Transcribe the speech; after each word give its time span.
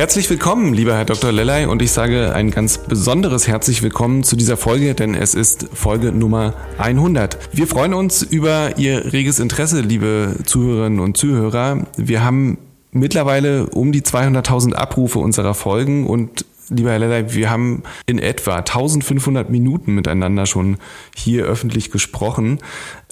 Herzlich 0.00 0.30
willkommen, 0.30 0.72
lieber 0.72 0.96
Herr 0.96 1.04
Dr. 1.04 1.30
Lellay, 1.30 1.66
und 1.66 1.82
ich 1.82 1.92
sage 1.92 2.34
ein 2.34 2.50
ganz 2.50 2.78
besonderes 2.78 3.46
herzlich 3.46 3.82
willkommen 3.82 4.22
zu 4.22 4.34
dieser 4.34 4.56
Folge, 4.56 4.94
denn 4.94 5.14
es 5.14 5.34
ist 5.34 5.68
Folge 5.74 6.10
Nummer 6.10 6.54
100. 6.78 7.36
Wir 7.52 7.66
freuen 7.66 7.92
uns 7.92 8.22
über 8.22 8.78
Ihr 8.78 9.12
reges 9.12 9.38
Interesse, 9.38 9.82
liebe 9.82 10.36
Zuhörerinnen 10.46 11.00
und 11.00 11.18
Zuhörer. 11.18 11.86
Wir 11.98 12.24
haben 12.24 12.56
mittlerweile 12.92 13.66
um 13.66 13.92
die 13.92 14.00
200.000 14.00 14.72
Abrufe 14.72 15.18
unserer 15.18 15.52
Folgen 15.52 16.06
und 16.06 16.46
lieber 16.70 16.90
Herr 16.90 16.98
Lellay, 16.98 17.34
wir 17.34 17.50
haben 17.50 17.82
in 18.06 18.18
etwa 18.18 18.56
1500 18.56 19.50
Minuten 19.50 19.94
miteinander 19.94 20.46
schon 20.46 20.78
hier 21.14 21.44
öffentlich 21.44 21.90
gesprochen. 21.90 22.58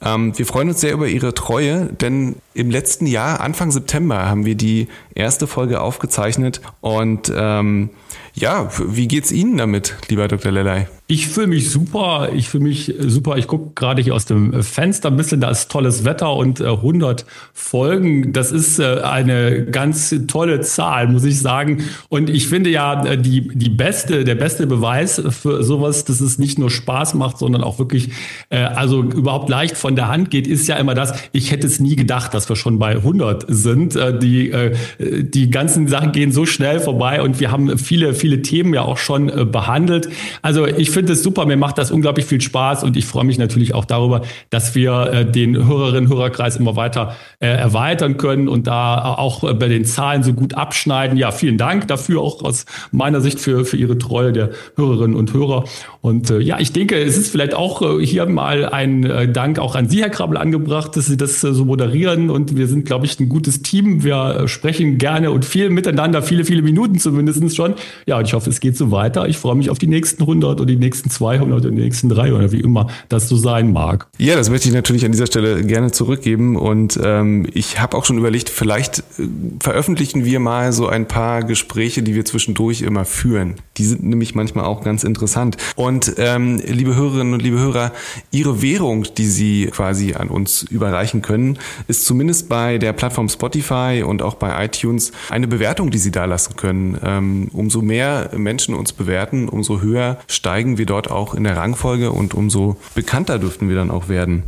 Ähm, 0.00 0.36
wir 0.38 0.46
freuen 0.46 0.68
uns 0.68 0.80
sehr 0.80 0.92
über 0.92 1.08
Ihre 1.08 1.34
Treue, 1.34 1.86
denn 1.86 2.36
im 2.54 2.70
letzten 2.70 3.06
Jahr, 3.06 3.40
Anfang 3.40 3.70
September, 3.70 4.26
haben 4.26 4.46
wir 4.46 4.54
die 4.54 4.88
erste 5.14 5.46
Folge 5.46 5.80
aufgezeichnet. 5.80 6.60
Und 6.80 7.32
ähm, 7.34 7.90
ja, 8.34 8.70
wie 8.78 9.08
geht's 9.08 9.32
Ihnen 9.32 9.56
damit, 9.56 9.96
lieber 10.08 10.28
Dr. 10.28 10.52
Lellay? 10.52 10.86
Ich 11.10 11.26
fühle 11.26 11.46
mich 11.46 11.70
super. 11.70 12.28
Ich 12.34 12.50
fühle 12.50 12.64
mich 12.64 12.92
super. 12.98 13.38
Ich 13.38 13.46
gucke 13.46 13.70
gerade 13.74 14.02
hier 14.02 14.14
aus 14.14 14.26
dem 14.26 14.62
Fenster 14.62 15.08
ein 15.08 15.16
bisschen. 15.16 15.40
Da 15.40 15.48
ist 15.48 15.70
tolles 15.70 16.04
Wetter 16.04 16.34
und 16.34 16.60
äh, 16.60 16.66
100 16.66 17.24
Folgen. 17.54 18.34
Das 18.34 18.52
ist 18.52 18.78
äh, 18.78 19.00
eine 19.00 19.64
ganz 19.64 20.14
tolle 20.26 20.60
Zahl, 20.60 21.08
muss 21.08 21.24
ich 21.24 21.40
sagen. 21.40 21.82
Und 22.10 22.28
ich 22.28 22.46
finde 22.46 22.68
ja, 22.68 23.06
äh, 23.06 23.16
die, 23.16 23.48
die 23.48 23.70
beste, 23.70 24.24
der 24.24 24.34
beste 24.34 24.66
Beweis 24.66 25.22
für 25.30 25.64
sowas, 25.64 26.04
dass 26.04 26.20
es 26.20 26.38
nicht 26.38 26.58
nur 26.58 26.70
Spaß 26.70 27.14
macht, 27.14 27.38
sondern 27.38 27.64
auch 27.64 27.78
wirklich, 27.78 28.10
äh, 28.50 28.58
also 28.58 29.02
überhaupt 29.02 29.48
leicht 29.48 29.78
von 29.78 29.96
der 29.96 30.08
Hand 30.08 30.30
geht, 30.30 30.46
ist 30.46 30.68
ja 30.68 30.76
immer 30.76 30.94
das. 30.94 31.14
Ich 31.32 31.52
hätte 31.52 31.66
es 31.66 31.80
nie 31.80 31.96
gedacht, 31.96 32.34
dass 32.34 32.50
wir 32.50 32.56
schon 32.56 32.78
bei 32.78 32.90
100 32.90 33.46
sind. 33.48 33.96
Äh, 33.96 34.18
die, 34.18 34.50
äh, 34.50 34.74
die 34.98 35.48
ganzen 35.48 35.88
Sachen 35.88 36.12
gehen 36.12 36.32
so 36.32 36.44
schnell 36.44 36.80
vorbei 36.80 37.22
und 37.22 37.40
wir 37.40 37.50
haben 37.50 37.78
viele, 37.78 38.12
viele 38.12 38.42
Themen 38.42 38.74
ja 38.74 38.82
auch 38.82 38.98
schon 38.98 39.30
äh, 39.30 39.46
behandelt. 39.46 40.10
Also 40.42 40.66
ich 40.66 40.97
finde 40.98 41.12
es 41.12 41.22
super, 41.22 41.46
mir 41.46 41.56
macht 41.56 41.78
das 41.78 41.92
unglaublich 41.92 42.26
viel 42.26 42.40
Spaß 42.40 42.82
und 42.82 42.96
ich 42.96 43.06
freue 43.06 43.22
mich 43.22 43.38
natürlich 43.38 43.72
auch 43.72 43.84
darüber, 43.84 44.22
dass 44.50 44.74
wir 44.74 45.12
äh, 45.12 45.24
den 45.24 45.56
Hörerinnen 45.56 46.08
Hörerkreis 46.08 46.56
immer 46.56 46.74
weiter 46.74 47.14
äh, 47.38 47.46
erweitern 47.46 48.16
können 48.16 48.48
und 48.48 48.66
da 48.66 49.14
auch 49.14 49.44
äh, 49.44 49.54
bei 49.54 49.68
den 49.68 49.84
Zahlen 49.84 50.24
so 50.24 50.32
gut 50.32 50.54
abschneiden. 50.54 51.16
Ja, 51.16 51.30
vielen 51.30 51.56
Dank 51.56 51.86
dafür 51.86 52.20
auch 52.20 52.42
aus 52.42 52.66
meiner 52.90 53.20
Sicht 53.20 53.38
für, 53.38 53.64
für 53.64 53.76
Ihre 53.76 53.96
Treue 53.96 54.32
der 54.32 54.50
Hörerinnen 54.74 55.16
und 55.16 55.32
Hörer. 55.32 55.66
Und 56.00 56.30
äh, 56.30 56.40
ja, 56.40 56.58
ich 56.58 56.72
denke, 56.72 56.96
es 56.96 57.16
ist 57.16 57.30
vielleicht 57.30 57.54
auch 57.54 57.80
äh, 57.80 58.04
hier 58.04 58.26
mal 58.26 58.64
ein 58.64 59.04
äh, 59.04 59.30
Dank 59.30 59.60
auch 59.60 59.76
an 59.76 59.88
Sie, 59.88 60.00
Herr 60.00 60.10
Krabbel, 60.10 60.36
angebracht, 60.36 60.96
dass 60.96 61.06
Sie 61.06 61.16
das 61.16 61.44
äh, 61.44 61.54
so 61.54 61.64
moderieren 61.64 62.28
und 62.28 62.56
wir 62.56 62.66
sind, 62.66 62.86
glaube 62.86 63.06
ich, 63.06 63.20
ein 63.20 63.28
gutes 63.28 63.62
Team. 63.62 64.02
Wir 64.02 64.40
äh, 64.40 64.48
sprechen 64.48 64.98
gerne 64.98 65.30
und 65.30 65.44
viel 65.44 65.70
miteinander, 65.70 66.22
viele, 66.22 66.44
viele 66.44 66.62
Minuten 66.62 66.98
zumindest 66.98 67.54
schon. 67.54 67.74
Ja, 68.06 68.18
und 68.18 68.26
ich 68.26 68.34
hoffe, 68.34 68.50
es 68.50 68.58
geht 68.58 68.76
so 68.76 68.90
weiter. 68.90 69.28
Ich 69.28 69.38
freue 69.38 69.54
mich 69.54 69.70
auf 69.70 69.78
die 69.78 69.86
nächsten 69.86 70.22
100 70.22 70.60
und 70.60 70.66
die 70.66 70.76
nächsten 70.76 70.87
200 70.94 71.64
und 71.64 71.76
die 71.76 71.82
nächsten 71.82 72.08
300, 72.08 72.52
wie 72.52 72.60
immer 72.60 72.88
das 73.08 73.28
so 73.28 73.36
sein 73.36 73.72
mag. 73.72 74.06
Ja, 74.18 74.36
das 74.36 74.50
möchte 74.50 74.68
ich 74.68 74.74
natürlich 74.74 75.04
an 75.04 75.12
dieser 75.12 75.26
Stelle 75.26 75.64
gerne 75.64 75.90
zurückgeben 75.92 76.56
und 76.56 76.98
ähm, 77.02 77.46
ich 77.52 77.80
habe 77.80 77.96
auch 77.96 78.04
schon 78.04 78.18
überlegt, 78.18 78.48
vielleicht 78.48 78.98
äh, 78.98 79.28
veröffentlichen 79.60 80.24
wir 80.24 80.40
mal 80.40 80.72
so 80.72 80.88
ein 80.88 81.06
paar 81.06 81.42
Gespräche, 81.42 82.02
die 82.02 82.14
wir 82.14 82.24
zwischendurch 82.24 82.82
immer 82.82 83.04
führen. 83.04 83.56
Die 83.76 83.84
sind 83.84 84.04
nämlich 84.04 84.34
manchmal 84.34 84.64
auch 84.64 84.82
ganz 84.82 85.04
interessant. 85.04 85.56
Und 85.76 86.14
ähm, 86.18 86.60
liebe 86.64 86.96
Hörerinnen 86.96 87.34
und 87.34 87.42
liebe 87.42 87.58
Hörer, 87.58 87.92
Ihre 88.30 88.62
Währung, 88.62 89.06
die 89.16 89.26
Sie 89.26 89.66
quasi 89.66 90.14
an 90.14 90.28
uns 90.28 90.62
überreichen 90.62 91.22
können, 91.22 91.58
ist 91.86 92.04
zumindest 92.04 92.48
bei 92.48 92.78
der 92.78 92.92
Plattform 92.92 93.28
Spotify 93.28 94.02
und 94.06 94.22
auch 94.22 94.34
bei 94.34 94.64
iTunes 94.64 95.12
eine 95.30 95.46
Bewertung, 95.46 95.90
die 95.90 95.98
Sie 95.98 96.10
da 96.10 96.24
lassen 96.24 96.56
können. 96.56 96.98
Ähm, 97.04 97.48
umso 97.52 97.82
mehr 97.82 98.30
Menschen 98.36 98.74
uns 98.74 98.92
bewerten, 98.92 99.48
umso 99.48 99.80
höher 99.80 100.18
steigen 100.26 100.77
wir 100.78 100.86
dort 100.86 101.10
auch 101.10 101.34
in 101.34 101.44
der 101.44 101.56
Rangfolge 101.56 102.12
und 102.12 102.34
umso 102.34 102.76
bekannter 102.94 103.38
dürften 103.38 103.68
wir 103.68 103.76
dann 103.76 103.90
auch 103.90 104.08
werden. 104.08 104.44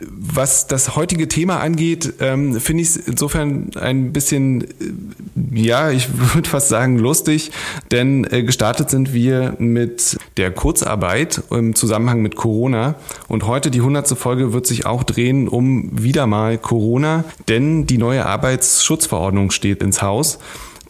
Was 0.00 0.66
das 0.66 0.94
heutige 0.94 1.28
Thema 1.28 1.60
angeht, 1.60 2.14
ähm, 2.20 2.60
finde 2.60 2.82
ich 2.82 2.90
es 2.90 2.96
insofern 2.96 3.70
ein 3.74 4.12
bisschen, 4.12 4.62
äh, 4.62 5.60
ja, 5.60 5.90
ich 5.90 6.08
würde 6.34 6.48
fast 6.48 6.68
sagen 6.68 6.98
lustig, 6.98 7.50
denn 7.90 8.24
äh, 8.30 8.42
gestartet 8.42 8.90
sind 8.90 9.12
wir 9.12 9.56
mit 9.58 10.18
der 10.36 10.52
Kurzarbeit 10.52 11.42
im 11.50 11.74
Zusammenhang 11.74 12.22
mit 12.22 12.36
Corona 12.36 12.94
und 13.26 13.46
heute 13.46 13.70
die 13.70 13.80
hundertste 13.80 14.16
Folge 14.16 14.52
wird 14.52 14.66
sich 14.66 14.86
auch 14.86 15.02
drehen 15.02 15.48
um 15.48 15.90
wieder 15.92 16.26
mal 16.26 16.58
Corona, 16.58 17.24
denn 17.48 17.86
die 17.86 17.98
neue 17.98 18.24
Arbeitsschutzverordnung 18.26 19.50
steht 19.50 19.82
ins 19.82 20.02
Haus. 20.02 20.38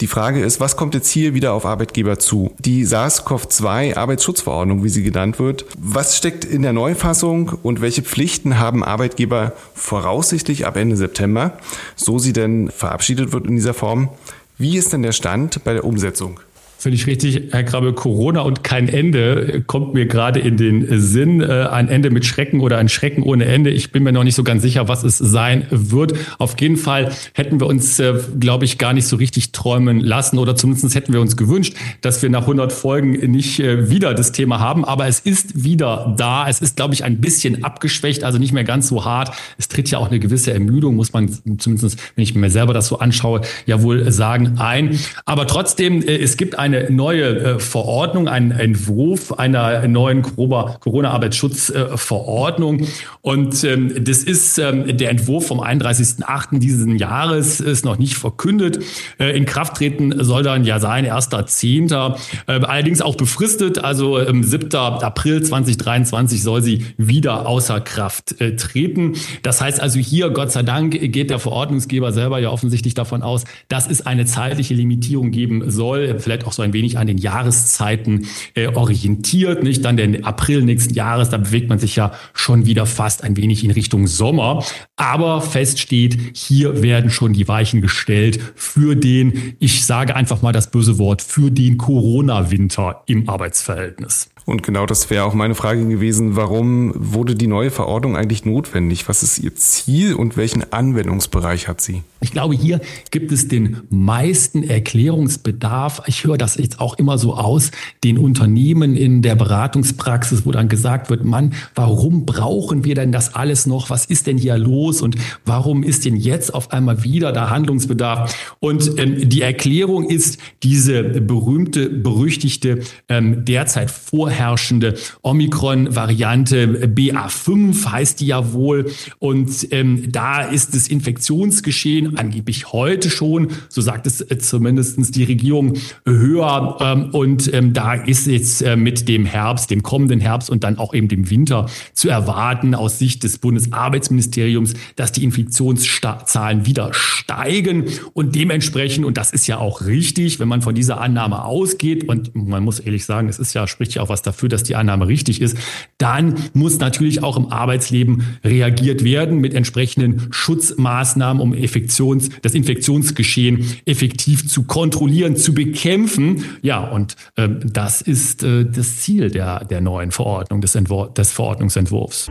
Die 0.01 0.07
Frage 0.07 0.41
ist, 0.41 0.61
was 0.61 0.77
kommt 0.77 0.95
jetzt 0.95 1.09
hier 1.09 1.35
wieder 1.35 1.53
auf 1.53 1.67
Arbeitgeber 1.67 2.21
zu? 2.21 2.53
Die 2.61 2.87
SARS-CoV-2 2.87 3.97
Arbeitsschutzverordnung, 3.97 4.85
wie 4.85 4.91
sie 4.91 5.03
genannt 5.03 5.41
wird. 5.41 5.65
Was 5.77 6.17
steckt 6.17 6.45
in 6.45 6.63
der 6.63 6.73
Neufassung 6.73 7.59
und 7.65 7.81
welche 7.81 8.03
Pflichten 8.03 8.61
haben 8.61 8.85
Arbeitgeber 8.85 9.55
voraussichtlich 9.75 10.67
ab 10.67 10.77
Ende 10.77 10.97
September, 10.97 11.59
so 11.97 12.21
sie 12.21 12.33
denn 12.33 12.71
verabschiedet 12.71 13.33
wird 13.33 13.49
in 13.49 13.57
dieser 13.57 13.75
Form? 13.75 14.11
Wie 14.57 14.77
ist 14.77 14.93
denn 14.93 15.03
der 15.03 15.13
Stand 15.13 15.65
bei 15.65 15.73
der 15.73 15.85
Umsetzung? 15.85 16.39
Völlig 16.81 17.09
richtig, 17.09 17.43
Herr 17.51 17.65
Krabbe. 17.65 17.93
Corona 17.93 18.43
und 18.43 18.63
kein 18.63 18.89
Ende 18.89 19.65
kommt 19.67 19.95
mir 19.95 20.07
gerade 20.07 20.39
in 20.39 20.57
den 20.57 21.01
Sinn. 21.01 21.41
Äh, 21.41 21.67
ein 21.73 21.89
Ende 21.89 22.11
mit 22.11 22.25
Schrecken 22.25 22.61
oder 22.61 22.79
ein 22.79 22.89
Schrecken 22.89 23.25
ohne 23.25 23.47
Ende. 23.47 23.71
Ich 23.71 23.91
bin 23.91 24.05
mir 24.05 24.13
noch 24.13 24.23
nicht 24.23 24.37
so 24.37 24.45
ganz 24.45 24.63
sicher, 24.63 24.87
was 24.87 25.03
es 25.03 25.19
sein 25.19 25.67
wird. 25.71 26.15
Auf 26.39 26.55
jeden 26.61 26.77
Fall 26.77 27.11
hätten 27.33 27.59
wir 27.59 27.67
uns, 27.67 27.99
äh, 27.99 28.15
glaube 28.39 28.65
ich, 28.65 28.79
gar 28.79 28.93
nicht 28.93 29.09
so 29.09 29.17
richtig 29.17 29.51
träumen 29.51 29.99
lassen 29.99 30.39
oder 30.39 30.55
zumindest 30.55 30.95
hätten 30.95 31.13
wir 31.13 31.21
uns 31.21 31.37
gewünscht, 31.37 31.75
dass 32.01 32.23
wir 32.23 32.31
nach 32.31 32.43
100 32.43 32.73
Folgen 32.73 33.11
nicht 33.29 33.59
äh, 33.59 33.91
wieder 33.91 34.15
das 34.15 34.31
Thema 34.31 34.61
haben. 34.61 34.85
Aber 34.85 35.09
es 35.09 35.19
ist 35.19 35.65
wieder 35.65 36.15
da. 36.17 36.49
Es 36.49 36.61
ist, 36.61 36.77
glaube 36.77 36.95
ich, 36.95 37.03
ein 37.03 37.21
bisschen 37.21 37.65
abgeschwächt, 37.65 38.23
also 38.23 38.39
nicht 38.39 38.53
mehr 38.53 38.63
ganz 38.63 38.87
so 38.87 39.05
hart. 39.05 39.33
Es 39.59 39.67
tritt 39.67 39.91
ja 39.91 39.99
auch 39.99 40.11
eine 40.11 40.21
gewisse 40.21 40.53
Ermüdung, 40.53 40.95
muss 40.95 41.13
man 41.13 41.29
zumindest, 41.59 41.99
wenn 42.15 42.23
ich 42.23 42.37
mir 42.37 42.51
selber 42.51 42.73
das 42.73 42.87
so 42.87 43.01
anschaue, 43.01 43.41
ja 43.67 43.83
wohl 43.83 44.13
sagen, 44.13 44.59
ein. 44.59 44.97
Aber 45.25 45.49
trotzdem, 45.49 46.03
es 46.03 46.37
gibt 46.37 46.57
ein 46.57 46.68
eine 46.75 46.91
neue 46.91 47.25
äh, 47.25 47.59
Verordnung, 47.59 48.29
einen 48.29 48.51
Entwurf 48.51 49.33
einer 49.33 49.89
neuen 49.89 50.21
Corona-Arbeitsschutzverordnung. 50.23 52.87
Und 53.23 53.65
ähm, 53.65 54.05
das 54.05 54.19
ist 54.19 54.59
ähm, 54.59 54.95
der 54.97 55.11
Entwurf 55.11 55.47
vom 55.47 55.61
31.08. 55.61 56.59
diesen 56.59 56.97
Jahres, 56.97 57.61
ist 57.61 57.85
noch 57.85 57.99
nicht 57.99 58.15
verkündet. 58.15 58.83
Äh, 59.19 59.37
in 59.37 59.47
Kraft 59.47 59.77
treten 59.77 60.25
soll 60.25 60.43
dann 60.43 60.65
ja 60.65 60.81
sein, 60.81 61.07
1.10. 61.07 62.17
Äh, 62.47 62.47
allerdings 62.47 63.01
auch 63.01 63.17
befristet, 63.17 63.79
also 63.79 64.21
ähm, 64.21 64.45
7. 64.45 64.75
April 64.75 65.43
2023 65.43 66.43
soll 66.43 66.63
sie 66.63 66.85
wieder 66.97 67.47
außer 67.47 67.81
Kraft 67.81 68.41
äh, 68.41 68.57
treten. 68.57 69.15
Das 69.43 69.61
heißt 69.61 69.81
also 69.81 69.99
hier, 69.99 70.31
Gott 70.31 70.53
sei 70.53 70.63
Dank, 70.63 71.13
geht 71.13 71.31
der 71.31 71.39
Verordnungsgeber 71.39 72.13
selber 72.13 72.39
ja 72.39 72.51
offensichtlich 72.51 72.95
davon 72.95 73.23
aus, 73.23 73.45
dass 73.69 73.89
es 73.89 74.07
eine 74.07 74.27
zeitliche 74.27 74.75
Limitierung 74.75 75.31
geben 75.31 75.71
soll, 75.71 76.19
vielleicht 76.19 76.45
auch 76.45 76.53
so 76.59 76.63
ein 76.63 76.73
wenig 76.73 76.99
an 76.99 77.07
den 77.07 77.19
Jahreszeiten 77.19 78.27
äh, 78.55 78.67
orientiert, 78.67 79.63
nicht? 79.63 79.85
Dann 79.85 79.97
der 79.97 80.27
April 80.27 80.63
nächsten 80.63 80.93
Jahres, 80.93 81.31
da 81.31 81.39
bewegt 81.39 81.69
man 81.69 81.79
sich 81.79 81.97
ja 81.97 82.13
schon 82.35 82.67
wieder 82.67 82.85
fast 82.85 83.25
ein 83.25 83.37
wenig 83.37 83.65
in 83.65 83.71
Richtung 83.71 84.07
Sommer. 84.07 84.65
Aber 84.97 85.41
fest 85.41 85.79
steht, 85.79 86.19
hier 86.35 86.83
werden 86.83 87.11
schon 87.11 87.33
die 87.33 87.47
Weichen 87.47 87.81
gestellt 87.81 88.41
für 88.57 88.97
den, 88.97 89.55
ich 89.61 89.87
sage 89.87 90.17
einfach 90.17 90.43
mal 90.43 90.53
das 90.53 90.71
böse 90.71 90.99
Wort, 90.99 91.23
für 91.23 91.51
den 91.51 91.79
Corona-Winter 91.79 93.05
im 93.07 93.29
Arbeitsverhältnis. 93.29 94.29
Und 94.49 94.63
genau 94.63 94.87
das 94.87 95.11
wäre 95.11 95.25
auch 95.25 95.35
meine 95.35 95.55
Frage 95.55 95.87
gewesen, 95.87 96.35
warum 96.35 96.95
wurde 96.97 97.35
die 97.35 97.47
neue 97.47 97.71
Verordnung 97.71 98.17
eigentlich 98.17 98.47
notwendig? 98.47 99.07
Was 99.07 99.23
ist 99.23 99.39
ihr 99.39 99.55
Ziel 99.55 100.15
und 100.15 100.39
welchen 100.39 100.73
Anwendungsbereich 100.73 101.69
hat 101.69 101.83
sie? 101.83 102.03
Ich 102.21 102.33
glaube, 102.33 102.55
hier 102.55 102.81
gibt 103.11 103.31
es 103.31 103.47
den 103.47 103.83
meisten 103.91 104.65
Erklärungsbedarf. 104.65 106.01
Ich 106.07 106.25
höre 106.25 106.39
das 106.39 106.57
jetzt 106.57 106.81
auch 106.81 106.99
immer 106.99 107.19
so 107.19 107.35
aus, 107.35 107.73
den 108.03 108.17
Unternehmen 108.17 108.97
in 108.97 109.21
der 109.21 109.37
Beratungspraxis, 109.37 110.47
wo 110.47 110.51
dann 110.51 110.71
gesagt 110.71 111.11
wird, 111.11 111.27
Mann, 111.27 111.53
warum 111.75 112.25
brauchen 112.25 112.87
wir 112.87 112.95
denn 112.95 113.13
das 113.13 113.35
alles 113.35 113.67
noch? 113.67 113.91
Was 113.91 114.07
ist 114.07 114.27
denn 114.27 114.39
hier 114.39 114.57
los? 114.57 115.03
Und 115.03 115.17
warum 115.45 115.83
ist 115.83 116.07
denn 116.07 116.17
jetzt 116.17 116.55
auf 116.55 116.73
einmal 116.73 117.05
wieder 117.05 117.33
da 117.33 117.51
Handlungsbedarf? 117.51 118.35
Und 118.61 118.99
ähm, 118.99 119.29
die 119.29 119.43
Erklärung 119.43 120.09
ist 120.09 120.39
diese 120.63 121.05
berühmte, 121.05 121.91
berüchtigte, 121.91 122.81
ähm, 123.11 123.45
derzeit 123.45 123.91
vorherrschende 124.39 124.95
Omikron-Variante 125.23 126.89
BA5 126.89 127.91
heißt 127.91 128.21
die 128.21 128.27
ja 128.27 128.53
wohl. 128.53 128.91
Und 129.19 129.69
ähm, 129.73 130.11
da 130.13 130.43
ist 130.43 130.75
das 130.75 130.87
Infektionsgeschehen 130.89 132.17
angeblich 132.19 132.73
heute 132.73 133.11
schon, 133.11 133.49
so 133.69 133.81
sagt 133.81 134.07
es 134.07 134.21
äh, 134.21 134.39
zumindest 134.39 135.15
die 135.17 135.25
Regierung, 135.25 135.75
höher. 136.07 136.77
Ähm, 136.81 137.11
und 137.11 137.53
ähm, 137.53 137.73
da 137.73 137.95
ist 137.95 138.27
jetzt 138.27 138.63
äh, 138.63 138.77
mit 138.77 139.09
dem 139.09 139.25
Herbst, 139.25 139.71
dem 139.71 139.83
kommenden 139.83 140.21
Herbst 140.21 140.51
und 140.51 140.63
dann 140.63 140.79
auch 140.79 140.95
eben 140.95 141.09
dem 141.09 141.29
Winter 141.31 141.67
zu 141.93 142.09
erwarten 142.09 142.75
aus 142.75 142.99
Sicht 142.99 143.25
des 143.25 143.39
Bundesarbeitsministeriums, 143.39 144.75
dass 144.95 145.11
die 145.13 145.25
Infektionszahlen 145.25 146.65
wieder 146.65 146.91
steigen 146.93 147.87
und 148.13 148.37
dementsprechend, 148.37 149.05
und 149.05 149.17
das 149.17 149.33
ist 149.33 149.47
ja 149.47 149.59
auch 149.59 149.83
richtig, 149.83 150.39
wenn 150.39 150.49
man 150.49 150.63
von 150.63 150.75
dieser 150.75 151.01
Annahme 151.01 151.45
ausgeht, 151.45 152.09
und 152.09 152.35
man 152.37 152.63
muss 152.63 152.79
ehrlich 152.79 153.05
sagen, 153.05 153.29
es 153.29 153.39
ist 153.39 153.55
ja, 153.55 153.67
spricht 153.67 153.95
ja 153.95 154.03
auch 154.03 154.09
was 154.09 154.23
dafür, 154.29 154.49
dass 154.49 154.63
die 154.63 154.77
Annahme 154.77 155.09
richtig 155.09 155.41
ist, 155.41 155.57
dann 155.99 156.35
muss 156.53 156.79
natürlich 156.79 157.23
auch 157.23 157.37
im 157.37 157.51
Arbeitsleben 157.51 158.23
reagiert 158.45 159.03
werden 159.03 159.39
mit 159.39 159.55
entsprechenden 159.55 160.29
Schutzmaßnahmen, 160.31 161.43
um 161.43 161.55
Infektions, 161.55 162.29
das 162.43 162.55
Infektionsgeschehen 162.55 163.67
effektiv 163.87 164.49
zu 164.49 164.65
kontrollieren, 164.65 165.37
zu 165.37 165.55
bekämpfen. 165.55 166.45
Ja, 166.63 166.85
und 166.85 167.17
äh, 167.37 167.49
das 167.65 168.03
ist 168.03 168.43
äh, 168.43 168.65
das 168.65 168.99
Ziel 168.99 169.31
der, 169.31 169.65
der 169.65 169.81
neuen 169.81 170.11
Verordnung, 170.11 170.61
des, 170.61 170.75
Entwur 170.75 171.13
des 171.17 171.33
Verordnungsentwurfs. 171.33 172.29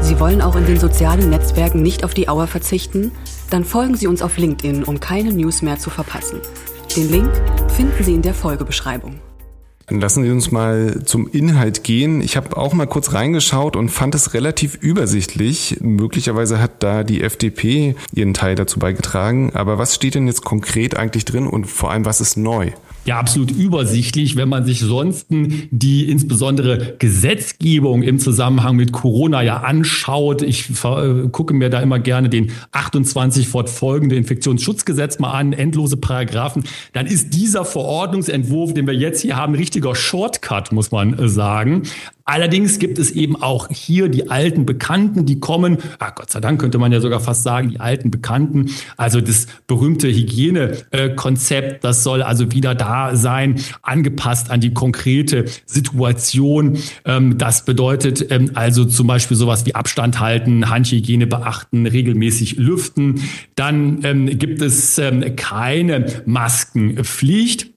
Sie 0.00 0.20
wollen 0.20 0.42
auch 0.42 0.56
in 0.56 0.66
den 0.66 0.78
sozialen 0.78 1.30
Netzwerken 1.30 1.82
nicht 1.82 2.04
auf 2.04 2.14
die 2.14 2.28
Auer 2.28 2.46
verzichten? 2.46 3.10
Dann 3.50 3.64
folgen 3.64 3.96
Sie 3.96 4.06
uns 4.06 4.22
auf 4.22 4.38
LinkedIn, 4.38 4.84
um 4.84 5.00
keine 5.00 5.32
News 5.32 5.62
mehr 5.62 5.78
zu 5.78 5.90
verpassen. 5.90 6.40
Den 6.96 7.10
Link 7.10 7.30
finden 7.68 8.04
Sie 8.04 8.14
in 8.14 8.22
der 8.22 8.34
Folgebeschreibung. 8.34 9.18
Lassen 10.00 10.24
Sie 10.24 10.30
uns 10.30 10.50
mal 10.50 11.02
zum 11.04 11.28
Inhalt 11.28 11.84
gehen. 11.84 12.22
Ich 12.22 12.36
habe 12.36 12.56
auch 12.56 12.72
mal 12.72 12.86
kurz 12.86 13.12
reingeschaut 13.12 13.76
und 13.76 13.90
fand 13.90 14.14
es 14.14 14.32
relativ 14.32 14.76
übersichtlich. 14.76 15.78
Möglicherweise 15.80 16.60
hat 16.60 16.82
da 16.82 17.04
die 17.04 17.22
FDP 17.22 17.94
ihren 18.14 18.32
Teil 18.32 18.54
dazu 18.54 18.78
beigetragen. 18.78 19.50
Aber 19.54 19.78
was 19.78 19.94
steht 19.94 20.14
denn 20.14 20.26
jetzt 20.26 20.44
konkret 20.44 20.96
eigentlich 20.96 21.24
drin 21.24 21.46
und 21.46 21.66
vor 21.66 21.90
allem, 21.90 22.04
was 22.04 22.20
ist 22.20 22.36
neu? 22.36 22.70
Ja 23.04 23.18
absolut 23.18 23.50
übersichtlich, 23.50 24.36
wenn 24.36 24.48
man 24.48 24.64
sich 24.64 24.80
sonst 24.80 25.26
die 25.30 26.08
insbesondere 26.08 26.94
Gesetzgebung 26.98 28.02
im 28.02 28.18
Zusammenhang 28.18 28.76
mit 28.76 28.92
Corona 28.92 29.42
ja 29.42 29.58
anschaut. 29.58 30.42
Ich 30.42 30.70
äh, 30.84 31.28
gucke 31.30 31.54
mir 31.54 31.70
da 31.70 31.80
immer 31.80 31.98
gerne 31.98 32.28
den 32.28 32.52
28 32.72 33.48
fortfolgende 33.48 34.16
Infektionsschutzgesetz 34.16 35.18
mal 35.18 35.32
an, 35.32 35.52
endlose 35.52 35.96
Paragraphen. 35.96 36.64
Dann 36.92 37.06
ist 37.06 37.34
dieser 37.34 37.64
Verordnungsentwurf, 37.64 38.74
den 38.74 38.86
wir 38.86 38.94
jetzt 38.94 39.22
hier 39.22 39.36
haben, 39.36 39.54
richtiger 39.54 39.94
Shortcut, 39.94 40.72
muss 40.72 40.90
man 40.92 41.18
äh, 41.18 41.28
sagen. 41.28 41.82
Allerdings 42.24 42.78
gibt 42.78 42.98
es 42.98 43.10
eben 43.10 43.40
auch 43.40 43.68
hier 43.70 44.08
die 44.08 44.30
alten 44.30 44.66
Bekannten, 44.66 45.26
die 45.26 45.40
kommen, 45.40 45.78
ach 45.98 46.14
Gott 46.14 46.30
sei 46.30 46.40
Dank 46.40 46.60
könnte 46.60 46.78
man 46.78 46.92
ja 46.92 47.00
sogar 47.00 47.20
fast 47.20 47.42
sagen, 47.42 47.70
die 47.70 47.80
alten 47.80 48.10
Bekannten, 48.10 48.70
also 48.96 49.20
das 49.20 49.46
berühmte 49.66 50.08
Hygienekonzept, 50.08 51.84
das 51.84 52.02
soll 52.02 52.22
also 52.22 52.52
wieder 52.52 52.74
da 52.74 53.16
sein, 53.16 53.60
angepasst 53.82 54.50
an 54.50 54.60
die 54.60 54.72
konkrete 54.72 55.46
Situation. 55.66 56.78
Ähm, 57.04 57.38
das 57.38 57.64
bedeutet 57.64 58.30
ähm, 58.30 58.52
also 58.54 58.84
zum 58.84 59.06
Beispiel 59.06 59.36
sowas 59.36 59.66
wie 59.66 59.74
Abstand 59.74 60.20
halten, 60.20 60.70
Handhygiene 60.70 61.26
beachten, 61.26 61.86
regelmäßig 61.86 62.56
lüften. 62.56 63.22
Dann 63.54 64.00
ähm, 64.04 64.38
gibt 64.38 64.62
es 64.62 65.00
keine 65.36 66.06
Maskenpflicht. 66.26 67.71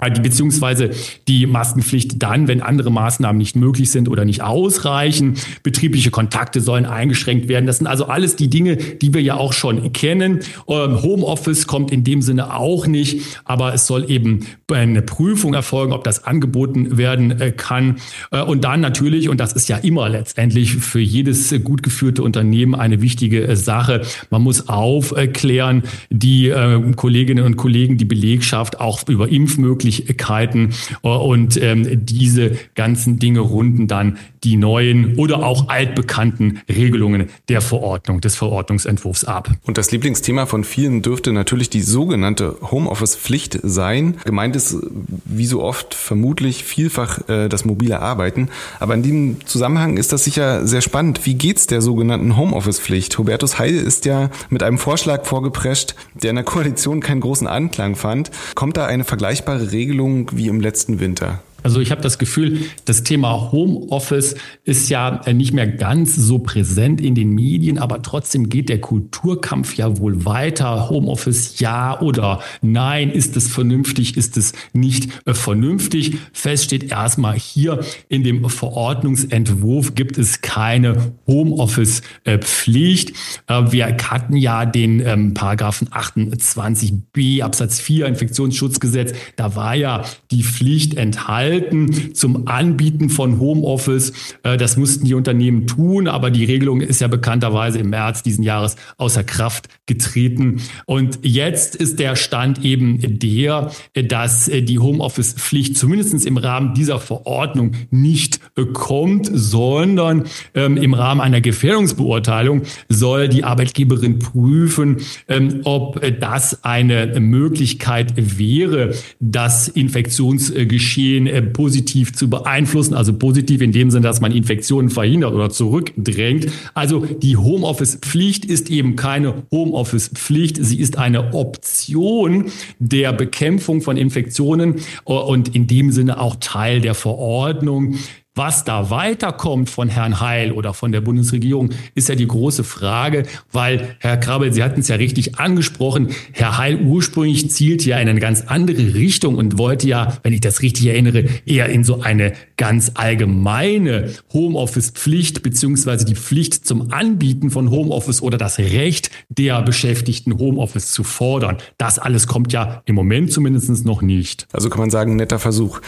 Äh, 0.00 0.10
beziehungsweise 0.20 0.90
die 1.28 1.46
Maskenpflicht 1.46 2.22
dann, 2.22 2.48
wenn 2.48 2.62
andere 2.62 2.90
Maßnahmen 2.90 3.38
nicht 3.38 3.56
möglich 3.56 3.90
sind 3.90 4.08
oder 4.08 4.24
nicht 4.24 4.42
ausreichen. 4.42 5.34
Betriebliche 5.62 6.10
Kontakte 6.10 6.60
sollen 6.60 6.86
eingeschränkt 6.86 7.48
werden. 7.48 7.66
Das 7.66 7.78
sind 7.78 7.86
also 7.86 8.06
alles 8.06 8.36
die 8.36 8.48
Dinge, 8.48 8.76
die 8.76 9.14
wir 9.14 9.22
ja 9.22 9.36
auch 9.36 9.52
schon 9.52 9.92
kennen. 9.92 10.40
Ähm, 10.68 11.02
Homeoffice 11.02 11.66
kommt 11.66 11.90
in 11.90 12.04
dem 12.04 12.22
Sinne 12.22 12.54
auch 12.54 12.86
nicht, 12.86 13.20
aber 13.44 13.74
es 13.74 13.86
soll 13.86 14.10
eben 14.10 14.46
eine 14.72 15.02
Prüfung 15.02 15.54
erfolgen, 15.54 15.92
ob 15.92 16.04
das 16.04 16.24
angeboten 16.24 16.96
werden 16.96 17.40
äh, 17.40 17.52
kann. 17.52 17.96
Äh, 18.30 18.42
und 18.42 18.64
dann 18.64 18.80
natürlich, 18.80 19.28
und 19.28 19.40
das 19.40 19.52
ist 19.52 19.68
ja 19.68 19.76
immer 19.76 20.08
letztendlich 20.08 20.76
für 20.76 21.00
jedes 21.00 21.54
gut 21.64 21.82
geführte 21.82 22.22
Unternehmen 22.22 22.74
eine 22.74 23.02
wichtige 23.02 23.56
Sache, 23.56 24.02
man 24.30 24.42
muss 24.42 24.68
aufklären, 24.68 25.82
die 26.10 26.52
Kolleginnen 26.96 27.44
und 27.44 27.56
Kollegen, 27.56 27.96
die 27.96 28.04
Belegschaft 28.04 28.80
auch 28.80 29.08
über 29.08 29.28
Impfmöglichkeiten 29.28 29.89
Möglichkeiten 29.90 30.70
äh, 31.02 31.08
und 31.08 31.60
ähm, 31.62 32.04
diese 32.04 32.52
ganzen 32.74 33.18
Dinge 33.18 33.40
runden 33.40 33.86
dann 33.86 34.18
die 34.44 34.56
neuen 34.56 35.16
oder 35.16 35.44
auch 35.44 35.68
altbekannten 35.68 36.60
Regelungen 36.68 37.28
der 37.48 37.60
Verordnung, 37.60 38.20
des 38.20 38.36
Verordnungsentwurfs 38.36 39.24
ab. 39.24 39.50
Und 39.64 39.78
das 39.78 39.90
Lieblingsthema 39.90 40.46
von 40.46 40.64
vielen 40.64 41.02
dürfte 41.02 41.32
natürlich 41.32 41.70
die 41.70 41.82
sogenannte 41.82 42.56
Homeoffice-Pflicht 42.62 43.58
sein. 43.62 44.16
Gemeint 44.24 44.56
ist 44.56 44.76
wie 45.24 45.46
so 45.46 45.62
oft 45.62 45.94
vermutlich 45.94 46.64
vielfach 46.64 47.28
äh, 47.28 47.48
das 47.48 47.64
mobile 47.64 48.00
Arbeiten. 48.00 48.48
Aber 48.78 48.94
in 48.94 49.02
diesem 49.02 49.46
Zusammenhang 49.46 49.96
ist 49.96 50.12
das 50.12 50.24
sicher 50.24 50.66
sehr 50.66 50.80
spannend. 50.80 51.26
Wie 51.26 51.34
geht's 51.34 51.66
der 51.66 51.82
sogenannten 51.82 52.36
Homeoffice-Pflicht? 52.36 53.18
Hubertus 53.18 53.58
Heil 53.58 53.74
ist 53.74 54.04
ja 54.06 54.30
mit 54.48 54.62
einem 54.62 54.78
Vorschlag 54.78 55.26
vorgeprescht, 55.26 55.94
der 56.14 56.30
in 56.30 56.36
der 56.36 56.44
Koalition 56.44 57.00
keinen 57.00 57.20
großen 57.20 57.46
Anklang 57.46 57.96
fand. 57.96 58.30
Kommt 58.54 58.76
da 58.76 58.86
eine 58.86 59.04
vergleichbare 59.04 59.72
Regelung 59.72 60.30
wie 60.32 60.48
im 60.48 60.60
letzten 60.60 61.00
Winter? 61.00 61.40
Also 61.62 61.80
ich 61.80 61.90
habe 61.90 62.00
das 62.00 62.18
Gefühl, 62.18 62.60
das 62.84 63.02
Thema 63.02 63.52
Homeoffice 63.52 64.36
ist 64.64 64.88
ja 64.88 65.20
nicht 65.32 65.52
mehr 65.52 65.66
ganz 65.66 66.16
so 66.16 66.38
präsent 66.38 67.00
in 67.00 67.14
den 67.14 67.30
Medien, 67.30 67.78
aber 67.78 68.02
trotzdem 68.02 68.48
geht 68.48 68.68
der 68.68 68.80
Kulturkampf 68.80 69.74
ja 69.74 69.98
wohl 69.98 70.24
weiter. 70.24 70.88
Homeoffice 70.88 71.58
ja 71.58 72.00
oder 72.00 72.40
nein, 72.62 73.10
ist 73.10 73.36
es 73.36 73.48
vernünftig, 73.48 74.16
ist 74.16 74.36
es 74.36 74.52
nicht 74.72 75.10
äh, 75.26 75.34
vernünftig? 75.34 76.16
Fest 76.32 76.64
steht 76.64 76.90
erstmal 76.90 77.38
hier 77.38 77.80
in 78.08 78.24
dem 78.24 78.48
Verordnungsentwurf 78.48 79.94
gibt 79.94 80.18
es 80.18 80.40
keine 80.40 81.12
Homeoffice-Pflicht. 81.26 83.10
Äh, 83.46 83.72
wir 83.72 83.86
hatten 83.86 84.36
ja 84.36 84.64
den 84.64 85.00
ähm, 85.00 85.34
Paragraphen 85.34 85.88
28b 85.88 87.42
Absatz 87.42 87.80
4 87.80 88.06
Infektionsschutzgesetz, 88.06 89.12
da 89.36 89.56
war 89.56 89.74
ja 89.74 90.04
die 90.30 90.42
Pflicht 90.42 90.94
enthalten 90.94 91.49
halten 91.50 92.14
zum 92.14 92.46
Anbieten 92.46 93.10
von 93.10 93.40
Homeoffice. 93.40 94.12
Äh, 94.42 94.56
das 94.56 94.76
mussten 94.76 95.04
die 95.04 95.14
Unternehmen 95.14 95.66
tun, 95.66 96.06
aber 96.06 96.30
die 96.30 96.44
Regelung 96.44 96.80
ist 96.80 97.00
ja 97.00 97.08
bekannterweise 97.08 97.78
im 97.78 97.90
März 97.90 98.22
diesen 98.22 98.44
Jahres 98.44 98.76
außer 98.96 99.24
Kraft 99.24 99.68
getreten. 99.86 100.60
Und 100.86 101.18
jetzt 101.22 101.74
ist 101.74 101.98
der 101.98 102.16
Stand 102.16 102.64
eben 102.64 103.18
der, 103.18 103.70
dass 103.94 104.46
die 104.46 104.78
Homeoffice-Pflicht 104.78 105.76
zumindest 105.76 106.26
im 106.26 106.36
Rahmen 106.36 106.74
dieser 106.74 106.98
Verordnung 106.98 107.72
nicht 107.90 108.40
kommt, 108.72 109.28
sondern 109.32 110.24
ähm, 110.54 110.76
im 110.76 110.94
Rahmen 110.94 111.20
einer 111.20 111.40
Gefährdungsbeurteilung 111.40 112.62
soll 112.88 113.28
die 113.28 113.44
Arbeitgeberin 113.44 114.18
prüfen, 114.18 114.98
ähm, 115.28 115.60
ob 115.64 116.00
das 116.20 116.64
eine 116.64 117.18
Möglichkeit 117.20 118.14
wäre, 118.16 118.94
das 119.18 119.68
Infektionsgeschehen 119.68 121.26
äh, 121.40 121.42
positiv 121.42 122.12
zu 122.12 122.30
beeinflussen. 122.30 122.94
Also 122.94 123.12
positiv 123.12 123.60
in 123.60 123.72
dem 123.72 123.90
Sinne, 123.90 124.04
dass 124.04 124.20
man 124.20 124.32
Infektionen 124.32 124.90
verhindert 124.90 125.34
oder 125.34 125.50
zurückdrängt. 125.50 126.48
Also 126.74 127.00
die 127.00 127.36
Homeoffice-Pflicht 127.36 128.44
ist 128.44 128.70
eben 128.70 128.96
keine 128.96 129.42
Homeoffice-Pflicht. 129.50 130.58
Sie 130.60 130.78
ist 130.80 130.98
eine 130.98 131.34
Option 131.34 132.46
der 132.78 133.12
Bekämpfung 133.12 133.80
von 133.80 133.96
Infektionen 133.96 134.76
und 135.04 135.54
in 135.54 135.66
dem 135.66 135.92
Sinne 135.92 136.20
auch 136.20 136.36
Teil 136.40 136.80
der 136.80 136.94
Verordnung. 136.94 137.96
Was 138.40 138.64
da 138.64 138.88
weiterkommt 138.88 139.68
von 139.68 139.90
Herrn 139.90 140.18
Heil 140.18 140.52
oder 140.52 140.72
von 140.72 140.92
der 140.92 141.02
Bundesregierung, 141.02 141.74
ist 141.94 142.08
ja 142.08 142.14
die 142.14 142.26
große 142.26 142.64
Frage, 142.64 143.24
weil 143.52 143.96
Herr 143.98 144.16
Krabbel, 144.16 144.50
Sie 144.50 144.62
hatten 144.62 144.80
es 144.80 144.88
ja 144.88 144.96
richtig 144.96 145.38
angesprochen, 145.38 146.08
Herr 146.32 146.56
Heil 146.56 146.80
ursprünglich 146.80 147.50
zielt 147.50 147.84
ja 147.84 147.98
in 147.98 148.08
eine 148.08 148.18
ganz 148.18 148.44
andere 148.46 148.94
Richtung 148.94 149.34
und 149.34 149.58
wollte 149.58 149.88
ja, 149.88 150.16
wenn 150.22 150.32
ich 150.32 150.40
das 150.40 150.62
richtig 150.62 150.86
erinnere, 150.86 151.26
eher 151.44 151.68
in 151.68 151.84
so 151.84 152.00
eine 152.00 152.32
ganz 152.56 152.92
allgemeine 152.94 154.08
Homeoffice-Pflicht 154.32 155.42
beziehungsweise 155.42 156.06
die 156.06 156.14
Pflicht 156.14 156.66
zum 156.66 156.92
Anbieten 156.92 157.50
von 157.50 157.70
Homeoffice 157.70 158.22
oder 158.22 158.38
das 158.38 158.58
Recht 158.58 159.10
der 159.28 159.60
Beschäftigten, 159.60 160.38
Homeoffice 160.38 160.92
zu 160.92 161.04
fordern. 161.04 161.58
Das 161.76 161.98
alles 161.98 162.26
kommt 162.26 162.54
ja 162.54 162.80
im 162.86 162.94
Moment 162.94 163.32
zumindest 163.32 163.84
noch 163.84 164.00
nicht. 164.00 164.48
Also 164.50 164.70
kann 164.70 164.80
man 164.80 164.88
sagen, 164.88 165.16
netter 165.16 165.38
Versuch. 165.38 165.82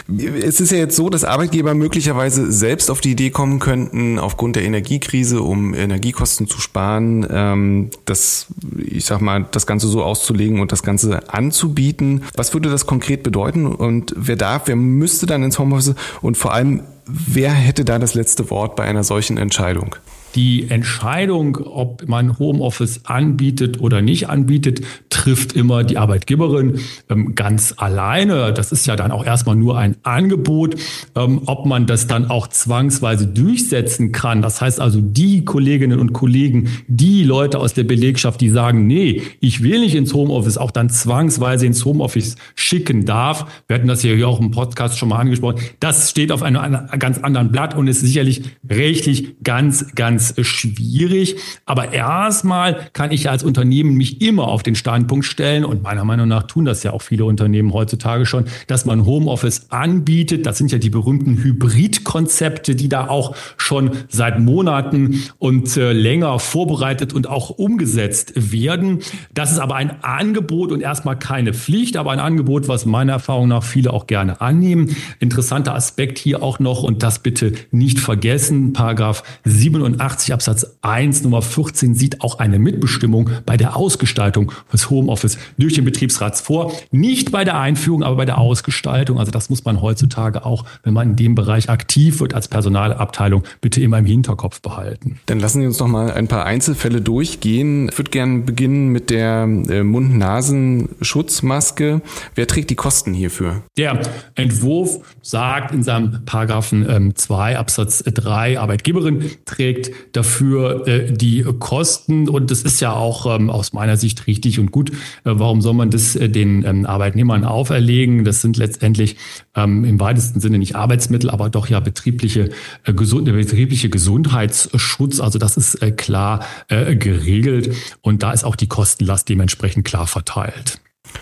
Es 0.45 0.61
ist 0.61 0.71
ja 0.71 0.77
jetzt 0.77 0.95
so, 0.95 1.09
dass 1.09 1.23
Arbeitgeber 1.23 1.73
möglicherweise 1.73 2.42
selbst 2.51 2.89
auf 2.91 3.01
die 3.01 3.11
Idee 3.11 3.29
kommen 3.29 3.59
könnten, 3.59 4.19
aufgrund 4.19 4.55
der 4.55 4.63
Energiekrise, 4.63 5.41
um 5.41 5.73
Energiekosten 5.73 6.47
zu 6.47 6.59
sparen, 6.59 7.25
ähm, 7.29 7.89
das, 8.05 8.47
ich 8.77 9.05
sag 9.05 9.21
mal, 9.21 9.45
das 9.51 9.67
Ganze 9.67 9.87
so 9.87 10.03
auszulegen 10.03 10.59
und 10.59 10.71
das 10.71 10.83
Ganze 10.83 11.29
anzubieten. 11.31 12.23
Was 12.35 12.53
würde 12.53 12.69
das 12.69 12.85
konkret 12.85 13.23
bedeuten 13.23 13.65
und 13.65 14.13
wer 14.17 14.35
darf, 14.35 14.63
wer 14.67 14.75
müsste 14.75 15.25
dann 15.25 15.43
ins 15.43 15.59
Homeoffice 15.59 15.95
und 16.21 16.37
vor 16.37 16.53
allem, 16.53 16.83
wer 17.05 17.51
hätte 17.51 17.85
da 17.85 17.99
das 17.99 18.13
letzte 18.13 18.49
Wort 18.49 18.75
bei 18.75 18.83
einer 18.83 19.03
solchen 19.03 19.37
Entscheidung? 19.37 19.95
Die 20.35 20.69
Entscheidung, 20.69 21.57
ob 21.57 22.07
man 22.07 22.39
Homeoffice 22.39 23.01
anbietet 23.05 23.79
oder 23.79 24.01
nicht 24.01 24.29
anbietet, 24.29 24.81
trifft 25.09 25.53
immer 25.53 25.83
die 25.83 25.97
Arbeitgeberin 25.97 26.79
ähm, 27.09 27.35
ganz 27.35 27.75
alleine. 27.77 28.51
Das 28.51 28.71
ist 28.71 28.87
ja 28.87 28.95
dann 28.95 29.11
auch 29.11 29.25
erstmal 29.25 29.55
nur 29.55 29.77
ein 29.77 29.95
Angebot. 30.01 30.75
Ähm, 31.15 31.41
ob 31.45 31.65
man 31.67 31.85
das 31.85 32.07
dann 32.07 32.29
auch 32.29 32.47
zwangsweise 32.47 33.27
durchsetzen 33.27 34.11
kann, 34.11 34.41
das 34.41 34.59
heißt 34.59 34.79
also 34.79 35.01
die 35.01 35.45
Kolleginnen 35.45 35.99
und 35.99 36.13
Kollegen, 36.13 36.69
die 36.87 37.23
Leute 37.23 37.59
aus 37.59 37.73
der 37.73 37.83
Belegschaft, 37.83 38.41
die 38.41 38.49
sagen, 38.49 38.87
nee, 38.87 39.21
ich 39.39 39.61
will 39.61 39.81
nicht 39.81 39.93
ins 39.93 40.13
Homeoffice, 40.13 40.57
auch 40.57 40.71
dann 40.71 40.89
zwangsweise 40.89 41.67
ins 41.67 41.85
Homeoffice 41.85 42.37
schicken 42.55 43.05
darf. 43.05 43.45
Wir 43.67 43.75
hatten 43.75 43.87
das 43.87 44.01
hier 44.01 44.27
auch 44.27 44.39
im 44.39 44.51
Podcast 44.51 44.97
schon 44.97 45.09
mal 45.09 45.17
angesprochen. 45.17 45.59
Das 45.79 46.09
steht 46.09 46.31
auf 46.31 46.41
einem 46.41 46.87
ganz 46.97 47.19
anderen 47.19 47.51
Blatt 47.51 47.75
und 47.75 47.87
ist 47.87 48.01
sicherlich 48.01 48.41
rechtlich 48.67 49.35
ganz, 49.43 49.93
ganz 49.93 50.22
ganz 50.23 50.47
schwierig. 50.47 51.35
Aber 51.65 51.93
erstmal 51.93 52.89
kann 52.93 53.11
ich 53.11 53.29
als 53.29 53.43
Unternehmen 53.43 53.95
mich 53.95 54.21
immer 54.21 54.47
auf 54.47 54.63
den 54.63 54.75
Standpunkt 54.75 55.25
stellen 55.25 55.65
und 55.65 55.83
meiner 55.83 56.05
Meinung 56.05 56.27
nach 56.27 56.43
tun 56.43 56.65
das 56.65 56.83
ja 56.83 56.91
auch 56.91 57.01
viele 57.01 57.25
Unternehmen 57.25 57.73
heutzutage 57.73 58.25
schon, 58.25 58.45
dass 58.67 58.85
man 58.85 59.05
Homeoffice 59.05 59.67
anbietet. 59.69 60.45
Das 60.45 60.57
sind 60.57 60.71
ja 60.71 60.77
die 60.77 60.89
berühmten 60.89 61.37
Hybridkonzepte, 61.37 62.75
die 62.75 62.89
da 62.89 63.07
auch 63.07 63.35
schon 63.57 63.91
seit 64.09 64.39
Monaten 64.39 65.23
und 65.39 65.75
äh, 65.77 65.91
länger 65.91 66.39
vorbereitet 66.39 67.13
und 67.13 67.27
auch 67.27 67.49
umgesetzt 67.49 68.33
werden. 68.35 68.99
Das 69.33 69.51
ist 69.51 69.59
aber 69.59 69.75
ein 69.75 70.03
Angebot 70.03 70.71
und 70.71 70.81
erstmal 70.81 71.17
keine 71.17 71.53
Pflicht, 71.53 71.97
aber 71.97 72.11
ein 72.11 72.19
Angebot, 72.19 72.67
was 72.67 72.85
meiner 72.85 73.13
Erfahrung 73.13 73.47
nach 73.47 73.63
viele 73.63 73.93
auch 73.93 74.07
gerne 74.07 74.41
annehmen. 74.41 74.95
Interessanter 75.19 75.75
Aspekt 75.75 76.17
hier 76.17 76.43
auch 76.43 76.59
noch 76.59 76.83
und 76.83 77.03
das 77.03 77.19
bitte 77.19 77.53
nicht 77.71 77.99
vergessen, 77.99 78.73
Paragraph 78.73 79.23
87 79.45 80.12
80 80.13 80.33
Absatz 80.33 80.77
1 80.83 81.23
Nummer 81.23 81.41
14 81.41 81.95
sieht 81.95 82.21
auch 82.21 82.37
eine 82.37 82.59
Mitbestimmung 82.59 83.31
bei 83.47 83.57
der 83.57 83.75
Ausgestaltung 83.75 84.51
des 84.71 84.91
Homeoffice 84.91 85.39
durch 85.57 85.73
den 85.73 85.85
Betriebsrat 85.85 86.37
vor. 86.37 86.71
Nicht 86.91 87.31
bei 87.31 87.43
der 87.43 87.59
Einführung, 87.59 88.03
aber 88.03 88.17
bei 88.17 88.25
der 88.25 88.37
Ausgestaltung. 88.37 89.17
Also 89.19 89.31
das 89.31 89.49
muss 89.49 89.65
man 89.65 89.81
heutzutage 89.81 90.45
auch, 90.45 90.65
wenn 90.83 90.93
man 90.93 91.09
in 91.11 91.15
dem 91.15 91.33
Bereich 91.33 91.67
aktiv 91.69 92.19
wird 92.19 92.35
als 92.35 92.47
Personalabteilung, 92.47 93.41
bitte 93.59 93.81
immer 93.81 93.97
im 93.97 94.05
Hinterkopf 94.05 94.61
behalten. 94.61 95.19
Dann 95.25 95.39
lassen 95.39 95.61
Sie 95.61 95.67
uns 95.67 95.79
noch 95.79 95.87
mal 95.87 96.11
ein 96.11 96.27
paar 96.27 96.45
Einzelfälle 96.45 97.01
durchgehen. 97.01 97.89
Ich 97.89 97.97
würde 97.97 98.11
gerne 98.11 98.41
beginnen 98.41 98.89
mit 98.89 99.09
der 99.09 99.43
äh, 99.43 99.81
Mund-Nasen-Schutzmaske. 99.83 102.03
Wer 102.35 102.47
trägt 102.47 102.69
die 102.69 102.75
Kosten 102.75 103.15
hierfür? 103.15 103.63
Der 103.77 103.99
Entwurf 104.35 104.99
sagt 105.23 105.73
in 105.73 105.81
seinem 105.81 106.23
Paragraphen 106.25 107.15
2 107.15 107.51
ähm, 107.51 107.57
Absatz 107.57 108.03
3, 108.03 108.59
Arbeitgeberin 108.59 109.31
trägt 109.45 109.91
dafür 110.11 110.87
äh, 110.87 111.11
die 111.11 111.43
Kosten. 111.59 112.29
Und 112.29 112.51
das 112.51 112.61
ist 112.61 112.79
ja 112.81 112.93
auch 112.93 113.33
ähm, 113.33 113.49
aus 113.49 113.73
meiner 113.73 113.97
Sicht 113.97 114.27
richtig 114.27 114.59
und 114.59 114.71
gut. 114.71 114.91
Äh, 114.91 114.93
warum 115.23 115.61
soll 115.61 115.73
man 115.73 115.89
das 115.89 116.15
äh, 116.15 116.29
den 116.29 116.65
ähm, 116.65 116.85
Arbeitnehmern 116.85 117.45
auferlegen? 117.45 118.25
Das 118.25 118.41
sind 118.41 118.57
letztendlich 118.57 119.17
ähm, 119.55 119.85
im 119.85 119.99
weitesten 119.99 120.39
Sinne 120.39 120.57
nicht 120.57 120.75
Arbeitsmittel, 120.75 121.29
aber 121.29 121.49
doch 121.49 121.67
ja 121.67 121.79
betriebliche, 121.79 122.49
äh, 122.83 122.93
gesund, 122.93 123.25
betriebliche 123.25 123.89
Gesundheitsschutz. 123.89 125.19
Also 125.19 125.39
das 125.39 125.57
ist 125.57 125.75
äh, 125.81 125.91
klar 125.91 126.45
äh, 126.67 126.95
geregelt. 126.95 127.75
Und 128.01 128.23
da 128.23 128.31
ist 128.31 128.43
auch 128.43 128.55
die 128.55 128.67
Kostenlast 128.67 129.29
dementsprechend 129.29 129.85
klar 129.85 130.07
verteilt. 130.07 130.79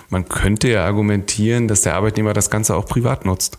Man 0.10 0.28
könnte 0.28 0.70
ja 0.70 0.86
argumentieren, 0.86 1.68
dass 1.68 1.82
der 1.82 1.96
Arbeitnehmer 1.96 2.34
das 2.34 2.50
Ganze 2.50 2.76
auch 2.76 2.86
privat 2.86 3.26
nutzt. 3.26 3.58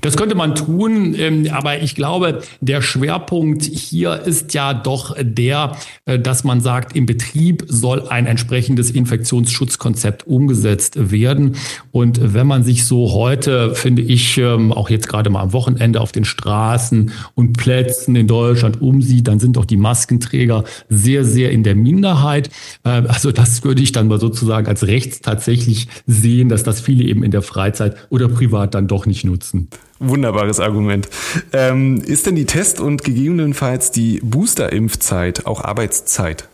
Das 0.00 0.16
könnte 0.16 0.34
man 0.34 0.54
tun, 0.54 1.14
ähm, 1.18 1.48
aber 1.50 1.82
ich 1.82 1.94
glaube, 1.94 2.42
der 2.60 2.82
Schwerpunkt 2.82 3.64
hier 3.64 4.20
ist 4.22 4.54
ja 4.54 4.74
doch 4.74 5.16
der, 5.20 5.72
äh, 6.04 6.18
dass 6.18 6.44
man 6.44 6.60
sagt, 6.60 6.94
im 6.94 7.06
Betrieb 7.06 7.64
soll 7.66 8.08
ein 8.08 8.26
entsprechendes 8.26 8.90
Infektionsschutzkonzept 8.90 10.26
umgesetzt 10.26 11.10
werden. 11.10 11.56
Und 11.90 12.34
wenn 12.34 12.46
man 12.46 12.62
sich 12.62 12.86
so 12.86 13.12
heute, 13.12 13.74
finde 13.74 14.02
ich, 14.02 14.38
ähm, 14.38 14.72
auch 14.72 14.90
jetzt 14.90 15.08
gerade 15.08 15.30
mal 15.30 15.42
am 15.42 15.52
Wochenende 15.52 16.00
auf 16.00 16.12
den 16.12 16.24
Straßen 16.24 17.10
und 17.34 17.56
Plätzen 17.56 18.14
in 18.14 18.26
Deutschland 18.26 18.80
umsieht, 18.80 19.26
dann 19.26 19.40
sind 19.40 19.56
doch 19.56 19.64
die 19.64 19.76
Maskenträger 19.76 20.64
sehr, 20.88 21.24
sehr 21.24 21.50
in 21.50 21.64
der 21.64 21.74
Minderheit. 21.74 22.50
Äh, 22.84 23.02
also 23.08 23.32
das 23.32 23.64
würde 23.64 23.82
ich 23.82 23.92
dann 23.92 24.08
mal 24.08 24.20
sozusagen 24.20 24.68
als 24.68 24.86
rechts 24.86 25.20
tatsächlich 25.20 25.88
sehen, 26.06 26.48
dass 26.48 26.62
das 26.62 26.80
viele 26.80 27.04
eben 27.04 27.24
in 27.24 27.30
der 27.30 27.42
Freizeit 27.42 27.96
oder 28.10 28.28
privat 28.28 28.74
dann 28.74 28.86
doch 28.86 29.06
nicht 29.06 29.24
nutzen 29.24 29.57
Wunderbares 29.98 30.60
Argument. 30.60 31.08
Ähm, 31.52 32.00
ist 32.00 32.26
denn 32.26 32.36
die 32.36 32.46
Test- 32.46 32.80
und 32.80 33.02
gegebenenfalls 33.02 33.90
die 33.90 34.20
Booster-Impfzeit 34.22 35.46
auch 35.46 35.62
Arbeitszeit? 35.64 36.48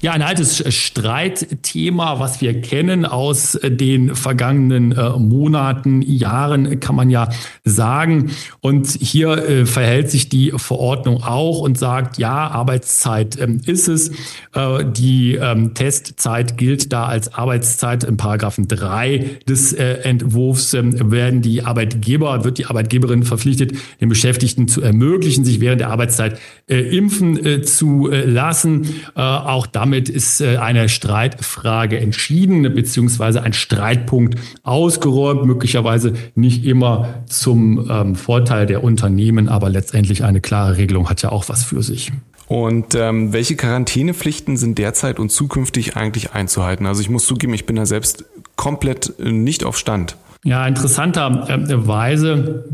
Ja, 0.00 0.12
ein 0.12 0.22
altes 0.22 0.62
Streitthema, 0.72 2.20
was 2.20 2.40
wir 2.40 2.60
kennen 2.60 3.04
aus 3.04 3.58
den 3.64 4.14
vergangenen 4.14 4.92
äh, 4.92 5.10
Monaten, 5.10 6.02
Jahren, 6.02 6.78
kann 6.78 6.94
man 6.94 7.10
ja 7.10 7.28
sagen. 7.64 8.30
Und 8.60 8.86
hier 8.88 9.30
äh, 9.30 9.66
verhält 9.66 10.10
sich 10.10 10.28
die 10.28 10.52
Verordnung 10.56 11.24
auch 11.24 11.60
und 11.60 11.78
sagt, 11.78 12.18
ja, 12.18 12.48
Arbeitszeit 12.48 13.40
ähm, 13.40 13.60
ist 13.66 13.88
es. 13.88 14.10
Äh, 14.54 14.84
die 14.86 15.34
ähm, 15.34 15.74
Testzeit 15.74 16.56
gilt 16.56 16.92
da 16.92 17.06
als 17.06 17.34
Arbeitszeit. 17.34 18.04
Im 18.04 18.16
Paragraphen 18.16 18.68
3 18.68 19.40
des 19.48 19.72
Entwurfs 19.72 20.74
ähm, 20.74 21.10
werden 21.10 21.42
die 21.42 21.62
Arbeitgeber, 21.62 22.44
wird 22.44 22.58
die 22.58 22.66
Arbeitgeberin 22.66 23.24
verpflichtet, 23.24 23.72
den 24.00 24.08
Beschäftigten 24.08 24.68
zu 24.68 24.80
ermöglichen, 24.80 25.44
sich 25.44 25.60
während 25.60 25.80
der 25.80 25.90
Arbeitszeit 25.90 26.38
impfen 26.66 27.64
zu 27.64 28.08
lassen. 28.08 28.86
auch 29.14 29.57
damit 29.66 30.08
ist 30.08 30.40
äh, 30.40 30.56
eine 30.58 30.88
Streitfrage 30.88 31.98
entschieden, 31.98 32.62
beziehungsweise 32.74 33.42
ein 33.42 33.52
Streitpunkt 33.52 34.38
ausgeräumt, 34.62 35.44
möglicherweise 35.44 36.12
nicht 36.34 36.64
immer 36.64 37.22
zum 37.26 37.90
ähm, 37.90 38.14
Vorteil 38.14 38.66
der 38.66 38.84
Unternehmen, 38.84 39.48
aber 39.48 39.70
letztendlich 39.70 40.24
eine 40.24 40.40
klare 40.40 40.76
Regelung 40.76 41.08
hat 41.10 41.22
ja 41.22 41.30
auch 41.30 41.48
was 41.48 41.64
für 41.64 41.82
sich. 41.82 42.12
Und 42.48 42.94
ähm, 42.94 43.32
welche 43.34 43.56
Quarantänepflichten 43.56 44.56
sind 44.56 44.78
derzeit 44.78 45.18
und 45.18 45.30
zukünftig 45.30 45.96
eigentlich 45.96 46.32
einzuhalten? 46.32 46.86
Also 46.86 47.02
ich 47.02 47.10
muss 47.10 47.26
zugeben, 47.26 47.52
ich 47.52 47.66
bin 47.66 47.76
da 47.76 47.84
selbst 47.84 48.24
komplett 48.56 49.12
äh, 49.18 49.30
nicht 49.30 49.64
auf 49.64 49.76
Stand. 49.76 50.16
Ja, 50.44 50.66
interessanterweise 50.66 52.64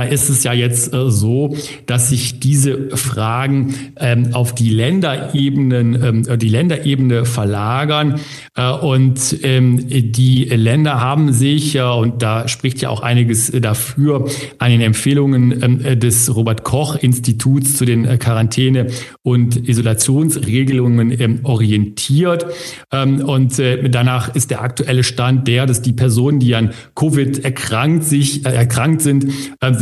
ist 0.00 0.30
es 0.30 0.44
ja 0.44 0.52
jetzt 0.52 0.94
äh, 0.94 1.10
so, 1.10 1.54
dass 1.86 2.08
sich 2.08 2.40
diese 2.40 2.90
Fragen 2.96 3.74
ähm, 3.96 4.30
auf 4.32 4.54
die 4.54 4.70
Länderebenen, 4.70 6.26
ähm, 6.28 6.38
die 6.38 6.48
Länderebene 6.48 7.24
verlagern. 7.24 8.20
Äh, 8.56 8.70
und 8.70 9.36
ähm, 9.42 9.86
die 10.12 10.44
Länder 10.44 11.00
haben 11.00 11.32
sich, 11.32 11.78
und 11.80 12.22
da 12.22 12.48
spricht 12.48 12.80
ja 12.80 12.88
auch 12.88 13.02
einiges 13.02 13.50
dafür, 13.50 14.28
an 14.58 14.70
den 14.70 14.80
Empfehlungen 14.80 15.98
des 15.98 16.34
Robert 16.34 16.64
Koch 16.64 16.96
Instituts 16.96 17.76
zu 17.76 17.84
den 17.84 18.18
Quarantäne- 18.18 18.88
und 19.22 19.68
Isolationsregelungen 19.68 21.40
orientiert. 21.44 22.46
Und 22.90 23.62
danach 23.88 24.34
ist 24.34 24.50
der 24.50 24.62
aktuelle 24.62 25.02
Stand 25.02 25.48
der, 25.48 25.66
dass 25.66 25.82
die 25.82 25.92
Personen, 25.92 26.38
die 26.38 26.54
an 26.54 26.70
Covid 26.94 27.44
erkrankt, 27.44 28.04
sich, 28.04 28.44
erkrankt 28.44 29.02
sind, 29.02 29.26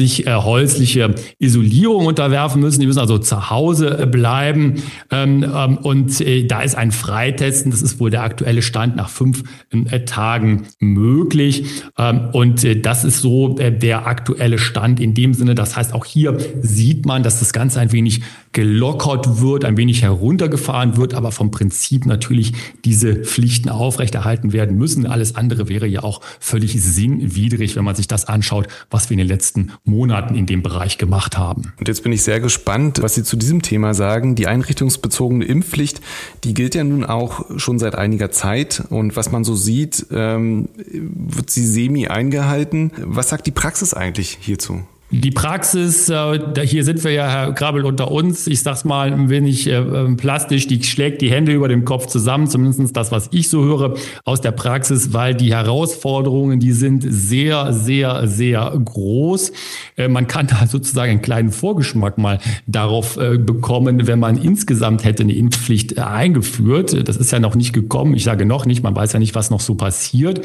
sich 0.00 0.26
äh, 0.26 0.34
häusliche 0.34 1.14
Isolierung 1.38 2.06
unterwerfen 2.06 2.62
müssen. 2.62 2.80
Die 2.80 2.86
müssen 2.86 3.00
also 3.00 3.18
zu 3.18 3.50
Hause 3.50 4.08
bleiben. 4.10 4.82
Ähm, 5.10 5.44
ähm, 5.54 5.76
und 5.76 6.20
äh, 6.22 6.46
da 6.46 6.62
ist 6.62 6.74
ein 6.74 6.90
Freitesten, 6.90 7.70
das 7.70 7.82
ist 7.82 8.00
wohl 8.00 8.10
der 8.10 8.22
aktuelle 8.22 8.62
Stand, 8.62 8.96
nach 8.96 9.10
fünf 9.10 9.42
äh, 9.70 10.00
Tagen 10.00 10.62
möglich. 10.78 11.66
Ähm, 11.98 12.30
und 12.32 12.64
äh, 12.64 12.80
das 12.80 13.04
ist 13.04 13.20
so 13.20 13.58
äh, 13.58 13.70
der 13.70 14.06
aktuelle 14.06 14.58
Stand 14.58 15.00
in 15.00 15.12
dem 15.12 15.34
Sinne. 15.34 15.54
Das 15.54 15.76
heißt, 15.76 15.92
auch 15.92 16.06
hier 16.06 16.38
sieht 16.62 17.04
man, 17.04 17.22
dass 17.22 17.38
das 17.40 17.52
Ganze 17.52 17.78
ein 17.80 17.92
wenig 17.92 18.22
gelockert 18.52 19.40
wird, 19.40 19.64
ein 19.64 19.76
wenig 19.76 20.02
heruntergefahren 20.02 20.96
wird, 20.96 21.14
aber 21.14 21.30
vom 21.30 21.50
Prinzip 21.50 22.06
natürlich 22.06 22.52
diese 22.84 23.16
Pflichten 23.16 23.68
aufrechterhalten 23.68 24.54
werden 24.54 24.76
müssen. 24.76 25.06
Alles 25.06 25.36
andere 25.36 25.68
wäre 25.68 25.86
ja 25.86 26.02
auch 26.02 26.20
völlig 26.40 26.82
sinnwidrig, 26.82 27.76
wenn 27.76 27.84
man 27.84 27.94
sich 27.94 28.08
das 28.08 28.24
anschaut, 28.24 28.66
was 28.90 29.10
wir 29.10 29.14
in 29.14 29.18
den 29.18 29.28
letzten 29.28 29.72
Monaten 29.84 30.34
in 30.34 30.46
dem 30.46 30.62
Bereich 30.62 30.98
gemacht 30.98 31.38
haben. 31.38 31.72
Und 31.78 31.88
jetzt 31.88 32.02
bin 32.02 32.12
ich 32.12 32.22
sehr 32.22 32.40
gespannt, 32.40 33.02
was 33.02 33.14
Sie 33.14 33.24
zu 33.24 33.36
diesem 33.36 33.62
Thema 33.62 33.94
sagen. 33.94 34.34
Die 34.34 34.46
einrichtungsbezogene 34.46 35.44
Impfpflicht, 35.44 36.00
die 36.44 36.54
gilt 36.54 36.74
ja 36.74 36.84
nun 36.84 37.04
auch 37.04 37.58
schon 37.58 37.78
seit 37.78 37.94
einiger 37.94 38.30
Zeit. 38.30 38.84
Und 38.90 39.16
was 39.16 39.32
man 39.32 39.44
so 39.44 39.54
sieht, 39.54 40.06
ähm, 40.12 40.68
wird 40.76 41.50
sie 41.50 41.66
semi 41.66 42.08
eingehalten. 42.08 42.92
Was 42.98 43.30
sagt 43.30 43.46
die 43.46 43.52
Praxis 43.52 43.94
eigentlich 43.94 44.38
hierzu? 44.40 44.82
Die 45.12 45.32
Praxis, 45.32 46.08
äh, 46.08 46.38
hier 46.64 46.84
sind 46.84 47.02
wir 47.02 47.10
ja, 47.10 47.28
Herr 47.28 47.52
Grabel, 47.52 47.84
unter 47.84 48.12
uns. 48.12 48.46
Ich 48.46 48.62
sag's 48.62 48.84
mal 48.84 49.12
ein 49.12 49.28
wenig 49.28 49.66
äh, 49.66 49.72
ähm, 49.72 50.16
plastisch, 50.16 50.68
die 50.68 50.80
schlägt 50.84 51.20
die 51.20 51.32
Hände 51.32 51.52
über 51.52 51.66
dem 51.66 51.84
Kopf 51.84 52.06
zusammen, 52.06 52.46
zumindest 52.46 52.96
das, 52.96 53.10
was 53.10 53.28
ich 53.32 53.48
so 53.48 53.64
höre 53.64 53.96
aus 54.24 54.40
der 54.40 54.52
Praxis, 54.52 55.12
weil 55.12 55.34
die 55.34 55.52
Herausforderungen, 55.52 56.60
die 56.60 56.70
sind 56.70 57.04
sehr, 57.08 57.72
sehr, 57.72 58.28
sehr 58.28 58.72
groß. 58.84 59.50
Äh, 59.96 60.06
man 60.06 60.28
kann 60.28 60.46
da 60.46 60.64
sozusagen 60.68 61.10
einen 61.10 61.22
kleinen 61.22 61.50
Vorgeschmack 61.50 62.16
mal 62.16 62.38
darauf 62.68 63.16
bekommen, 63.16 64.06
wenn 64.06 64.20
man 64.20 64.36
insgesamt 64.36 65.04
hätte 65.04 65.24
eine 65.24 65.32
Impfpflicht 65.32 65.98
eingeführt. 65.98 67.08
Das 67.08 67.16
ist 67.16 67.32
ja 67.32 67.40
noch 67.40 67.56
nicht 67.56 67.72
gekommen. 67.72 68.14
Ich 68.14 68.24
sage 68.24 68.46
noch 68.46 68.64
nicht, 68.64 68.82
man 68.82 68.94
weiß 68.94 69.12
ja 69.12 69.18
nicht, 69.18 69.34
was 69.34 69.50
noch 69.50 69.60
so 69.60 69.74
passiert. 69.74 70.40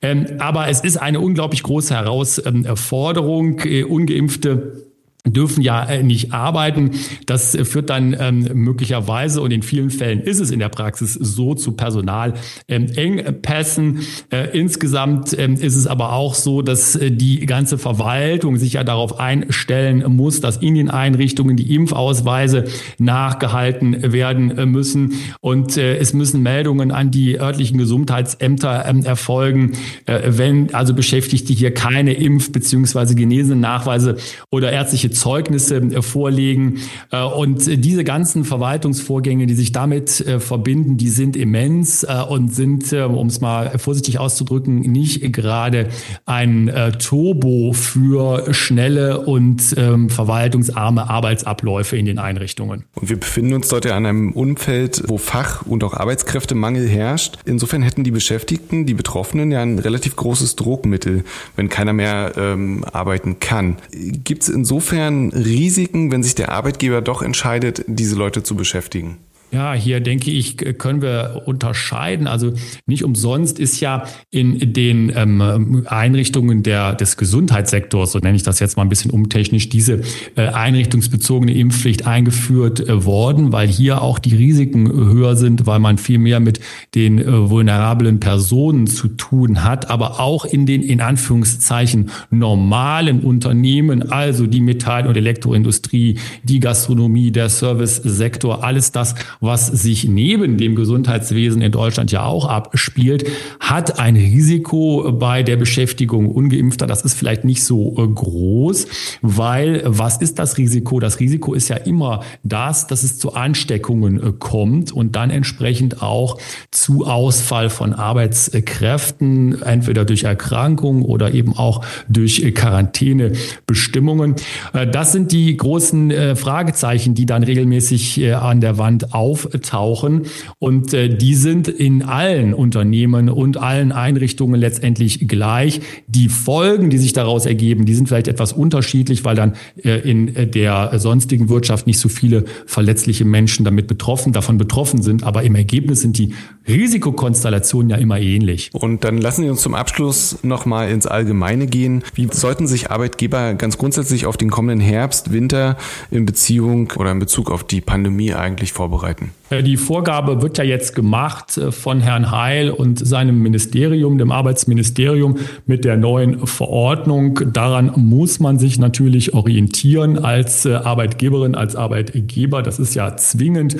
Ähm, 0.00 0.26
aber 0.38 0.68
es 0.68 0.80
ist 0.80 0.96
eine 0.96 1.20
unglaublich 1.20 1.62
große 1.62 1.94
Herausforderung 1.94 3.58
ungeimpfte 4.06 4.84
dürfen 5.26 5.62
ja 5.62 5.84
äh, 5.84 6.02
nicht 6.02 6.32
arbeiten. 6.32 6.92
Das 7.26 7.54
äh, 7.54 7.64
führt 7.64 7.90
dann 7.90 8.16
ähm, 8.18 8.48
möglicherweise 8.54 9.40
und 9.40 9.50
in 9.50 9.62
vielen 9.62 9.90
Fällen 9.90 10.20
ist 10.20 10.40
es 10.40 10.50
in 10.50 10.58
der 10.58 10.68
Praxis 10.68 11.14
so 11.14 11.54
zu 11.54 11.72
Personalengpässen. 11.72 13.86
Ähm, 13.86 14.00
äh, 14.30 14.58
insgesamt 14.58 15.36
ähm, 15.38 15.54
ist 15.54 15.76
es 15.76 15.86
aber 15.86 16.12
auch 16.12 16.34
so, 16.34 16.62
dass 16.62 16.96
äh, 16.96 17.10
die 17.10 17.46
ganze 17.46 17.78
Verwaltung 17.78 18.56
sich 18.56 18.74
ja 18.74 18.84
darauf 18.84 19.18
einstellen 19.18 20.04
muss, 20.08 20.40
dass 20.40 20.58
in 20.58 20.74
den 20.74 20.90
Einrichtungen 20.90 21.56
die 21.56 21.74
Impfausweise 21.74 22.64
nachgehalten 22.98 24.12
werden 24.12 24.56
äh, 24.56 24.66
müssen 24.66 25.14
und 25.40 25.76
äh, 25.76 25.96
es 25.96 26.14
müssen 26.14 26.42
Meldungen 26.42 26.90
an 26.90 27.10
die 27.10 27.40
örtlichen 27.40 27.78
Gesundheitsämter 27.78 28.84
ähm, 28.86 29.04
erfolgen, 29.04 29.72
wenn 30.06 30.74
also 30.74 30.94
Beschäftigte 30.94 31.52
hier 31.52 31.72
keine 31.72 32.12
Impf- 32.12 32.52
bzw. 32.52 33.14
Genesen-Nachweise 33.14 34.16
oder 34.50 34.72
ärztliche 34.72 35.10
Zeugnisse 35.16 35.76
äh, 35.76 36.02
vorlegen. 36.02 36.80
Äh, 37.10 37.22
und 37.22 37.66
diese 37.66 38.04
ganzen 38.04 38.44
Verwaltungsvorgänge, 38.44 39.46
die 39.46 39.54
sich 39.54 39.72
damit 39.72 40.20
äh, 40.20 40.40
verbinden, 40.40 40.96
die 40.96 41.08
sind 41.08 41.36
immens 41.36 42.06
und 42.28 42.54
sind, 42.54 42.92
um 42.92 43.26
es 43.26 43.40
mal 43.40 43.78
vorsichtig 43.78 44.18
auszudrücken, 44.18 44.80
nicht 44.80 45.32
gerade 45.32 45.88
ein 46.24 46.70
Turbo 46.98 47.72
für 47.72 48.52
schnelle 48.54 49.20
und 49.20 49.74
ähm, 49.76 50.08
verwaltungsarme 50.10 51.08
Arbeitsabläufe 51.08 51.96
in 51.96 52.06
den 52.06 52.18
Einrichtungen. 52.18 52.84
Und 52.94 53.08
wir 53.08 53.18
befinden 53.18 53.54
uns 53.54 53.68
dort 53.68 53.84
ja 53.84 53.96
an 53.96 54.06
einem 54.06 54.32
Umfeld, 54.32 55.02
wo 55.06 55.18
Fach- 55.18 55.62
und 55.62 55.82
auch 55.84 55.94
Arbeitskräftemangel 55.94 56.88
herrscht. 56.88 57.38
Insofern 57.44 57.82
hätten 57.82 58.04
die 58.04 58.10
Beschäftigten, 58.10 58.86
die 58.86 58.94
Betroffenen 58.94 59.50
ja 59.50 59.62
ein 59.62 59.78
relativ 59.78 60.16
großes 60.16 60.56
Druckmittel, 60.56 61.24
wenn 61.56 61.68
keiner 61.68 61.92
mehr 61.92 62.32
ähm, 62.36 62.84
arbeiten 62.84 63.40
kann. 63.40 63.76
Gibt 63.92 64.42
es 64.42 64.48
insofern 64.48 65.05
insofern 65.06 65.30
Risiken, 65.32 66.10
wenn 66.10 66.22
sich 66.22 66.34
der 66.34 66.50
Arbeitgeber 66.50 67.00
doch 67.00 67.22
entscheidet, 67.22 67.84
diese 67.86 68.16
Leute 68.16 68.42
zu 68.42 68.56
beschäftigen? 68.56 69.18
Ja, 69.56 69.72
hier 69.72 70.00
denke 70.00 70.30
ich, 70.30 70.58
können 70.76 71.00
wir 71.00 71.44
unterscheiden. 71.46 72.26
Also 72.26 72.52
nicht 72.84 73.02
umsonst 73.04 73.58
ist 73.58 73.80
ja 73.80 74.04
in 74.30 74.74
den 74.74 75.10
ähm, 75.16 75.86
Einrichtungen 75.86 76.62
der, 76.62 76.94
des 76.94 77.16
Gesundheitssektors, 77.16 78.12
so 78.12 78.18
nenne 78.18 78.36
ich 78.36 78.42
das 78.42 78.60
jetzt 78.60 78.76
mal 78.76 78.82
ein 78.82 78.90
bisschen 78.90 79.10
umtechnisch, 79.10 79.70
diese 79.70 80.02
äh, 80.36 80.48
einrichtungsbezogene 80.48 81.54
Impfpflicht 81.54 82.06
eingeführt 82.06 82.80
äh, 82.80 83.06
worden, 83.06 83.50
weil 83.50 83.66
hier 83.66 84.02
auch 84.02 84.18
die 84.18 84.36
Risiken 84.36 84.92
höher 84.92 85.36
sind, 85.36 85.66
weil 85.66 85.78
man 85.78 85.96
viel 85.96 86.18
mehr 86.18 86.38
mit 86.38 86.60
den 86.94 87.18
äh, 87.18 87.48
vulnerablen 87.48 88.20
Personen 88.20 88.86
zu 88.86 89.08
tun 89.08 89.64
hat, 89.64 89.88
aber 89.88 90.20
auch 90.20 90.44
in 90.44 90.66
den 90.66 90.82
in 90.82 91.00
Anführungszeichen 91.00 92.10
normalen 92.28 93.20
Unternehmen, 93.20 94.12
also 94.12 94.46
die 94.46 94.60
Metall- 94.60 95.06
und 95.06 95.16
Elektroindustrie, 95.16 96.18
die 96.42 96.60
Gastronomie, 96.60 97.30
der 97.30 97.48
Servicesektor, 97.48 98.62
alles 98.62 98.92
das, 98.92 99.14
was 99.46 99.68
sich 99.68 100.06
neben 100.06 100.58
dem 100.58 100.74
Gesundheitswesen 100.74 101.62
in 101.62 101.72
Deutschland 101.72 102.12
ja 102.12 102.24
auch 102.24 102.46
abspielt, 102.46 103.26
hat 103.60 103.98
ein 103.98 104.16
Risiko 104.16 105.12
bei 105.12 105.42
der 105.42 105.56
Beschäftigung 105.56 106.30
ungeimpfter. 106.30 106.86
Das 106.86 107.02
ist 107.02 107.14
vielleicht 107.14 107.44
nicht 107.44 107.62
so 107.62 107.96
äh, 107.96 108.06
groß, 108.06 108.86
weil 109.22 109.82
was 109.86 110.18
ist 110.18 110.38
das 110.38 110.58
Risiko? 110.58 111.00
Das 111.00 111.20
Risiko 111.20 111.54
ist 111.54 111.68
ja 111.68 111.76
immer 111.76 112.22
das, 112.42 112.86
dass 112.86 113.02
es 113.02 113.18
zu 113.18 113.34
Ansteckungen 113.34 114.22
äh, 114.22 114.32
kommt 114.38 114.92
und 114.92 115.16
dann 115.16 115.30
entsprechend 115.30 116.02
auch 116.02 116.38
zu 116.70 117.06
Ausfall 117.06 117.70
von 117.70 117.92
Arbeitskräften, 117.92 119.62
entweder 119.62 120.04
durch 120.04 120.24
Erkrankung 120.24 121.02
oder 121.02 121.32
eben 121.32 121.56
auch 121.56 121.84
durch 122.08 122.54
Quarantänebestimmungen. 122.54 124.34
Äh, 124.72 124.86
das 124.86 125.12
sind 125.12 125.32
die 125.32 125.56
großen 125.56 126.36
Fragezeichen, 126.36 127.14
die 127.14 127.26
dann 127.26 127.42
regelmäßig 127.42 128.34
an 128.34 128.60
der 128.60 128.78
Wand 128.78 129.14
auf 129.14 129.25
auftauchen. 129.26 130.26
Und 130.58 130.94
äh, 130.94 131.08
die 131.08 131.34
sind 131.34 131.66
in 131.68 132.02
allen 132.02 132.54
Unternehmen 132.54 133.28
und 133.28 133.56
allen 133.56 133.90
Einrichtungen 133.90 134.60
letztendlich 134.60 135.26
gleich. 135.26 135.80
Die 136.06 136.28
Folgen, 136.28 136.90
die 136.90 136.98
sich 136.98 137.12
daraus 137.12 137.44
ergeben, 137.44 137.86
die 137.86 137.94
sind 137.94 138.06
vielleicht 138.08 138.28
etwas 138.28 138.52
unterschiedlich, 138.52 139.24
weil 139.24 139.34
dann 139.34 139.54
äh, 139.82 140.08
in 140.08 140.32
der 140.52 140.98
sonstigen 140.98 141.48
Wirtschaft 141.48 141.86
nicht 141.86 141.98
so 141.98 142.08
viele 142.08 142.44
verletzliche 142.66 143.24
Menschen 143.24 143.64
damit 143.64 143.88
betroffen, 143.88 144.32
davon 144.32 144.58
betroffen 144.58 145.02
sind. 145.02 145.24
Aber 145.24 145.42
im 145.42 145.56
Ergebnis 145.56 146.02
sind 146.02 146.18
die 146.18 146.34
Risikokonstellationen 146.68 147.90
ja 147.90 147.96
immer 147.96 148.20
ähnlich. 148.20 148.70
Und 148.72 149.02
dann 149.02 149.18
lassen 149.18 149.42
Sie 149.42 149.50
uns 149.50 149.62
zum 149.62 149.74
Abschluss 149.74 150.38
nochmal 150.42 150.90
ins 150.90 151.06
Allgemeine 151.06 151.66
gehen. 151.66 152.04
Wie 152.14 152.28
sollten 152.30 152.66
sich 152.66 152.90
Arbeitgeber 152.90 153.54
ganz 153.54 153.78
grundsätzlich 153.78 154.26
auf 154.26 154.36
den 154.36 154.50
kommenden 154.50 154.80
Herbst, 154.80 155.32
Winter 155.32 155.76
in 156.10 156.26
Beziehung 156.26 156.92
oder 156.96 157.10
in 157.10 157.18
Bezug 157.18 157.50
auf 157.50 157.64
die 157.64 157.80
Pandemie 157.80 158.34
eigentlich 158.34 158.72
vorbereiten? 158.72 159.15
Äh, 159.20 159.45
die 159.62 159.76
Vorgabe 159.76 160.42
wird 160.42 160.58
ja 160.58 160.64
jetzt 160.64 160.94
gemacht 160.94 161.56
äh, 161.56 161.70
von 161.70 162.00
Herrn 162.00 162.30
Heil 162.30 162.70
und 162.70 163.06
seinem 163.06 163.40
Ministerium, 163.42 164.18
dem 164.18 164.32
Arbeitsministerium, 164.32 165.36
mit 165.66 165.84
der 165.84 165.96
neuen 165.96 166.46
Verordnung. 166.46 167.52
Daran 167.52 167.92
muss 167.96 168.40
man 168.40 168.58
sich 168.58 168.78
natürlich 168.78 169.34
orientieren 169.34 170.18
als 170.18 170.66
äh, 170.66 170.74
Arbeitgeberin, 170.74 171.54
als 171.54 171.76
Arbeitgeber. 171.76 172.62
Das 172.62 172.80
ist 172.80 172.94
ja 172.94 173.16
zwingend. 173.16 173.76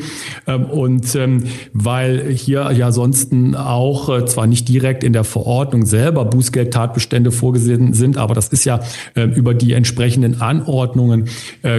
Ähm, 0.47 0.67
und 0.67 1.15
ähm, 1.17 1.45
weil 1.73 2.31
hier 2.33 2.71
ja 2.73 2.93
sonst 2.93 3.17
auch 3.57 4.25
zwar 4.27 4.47
nicht 4.47 4.69
direkt 4.69 5.03
in 5.03 5.13
der 5.13 5.25
Verordnung 5.25 5.85
selber 5.85 6.25
Bußgeldtatbestände 6.25 7.33
vorgesehen 7.33 7.93
sind, 7.93 8.19
aber 8.19 8.35
das 8.35 8.49
ist 8.49 8.65
ja 8.65 8.81
über 9.15 9.55
die 9.55 9.73
entsprechenden 9.73 10.41
Anordnungen 10.41 11.29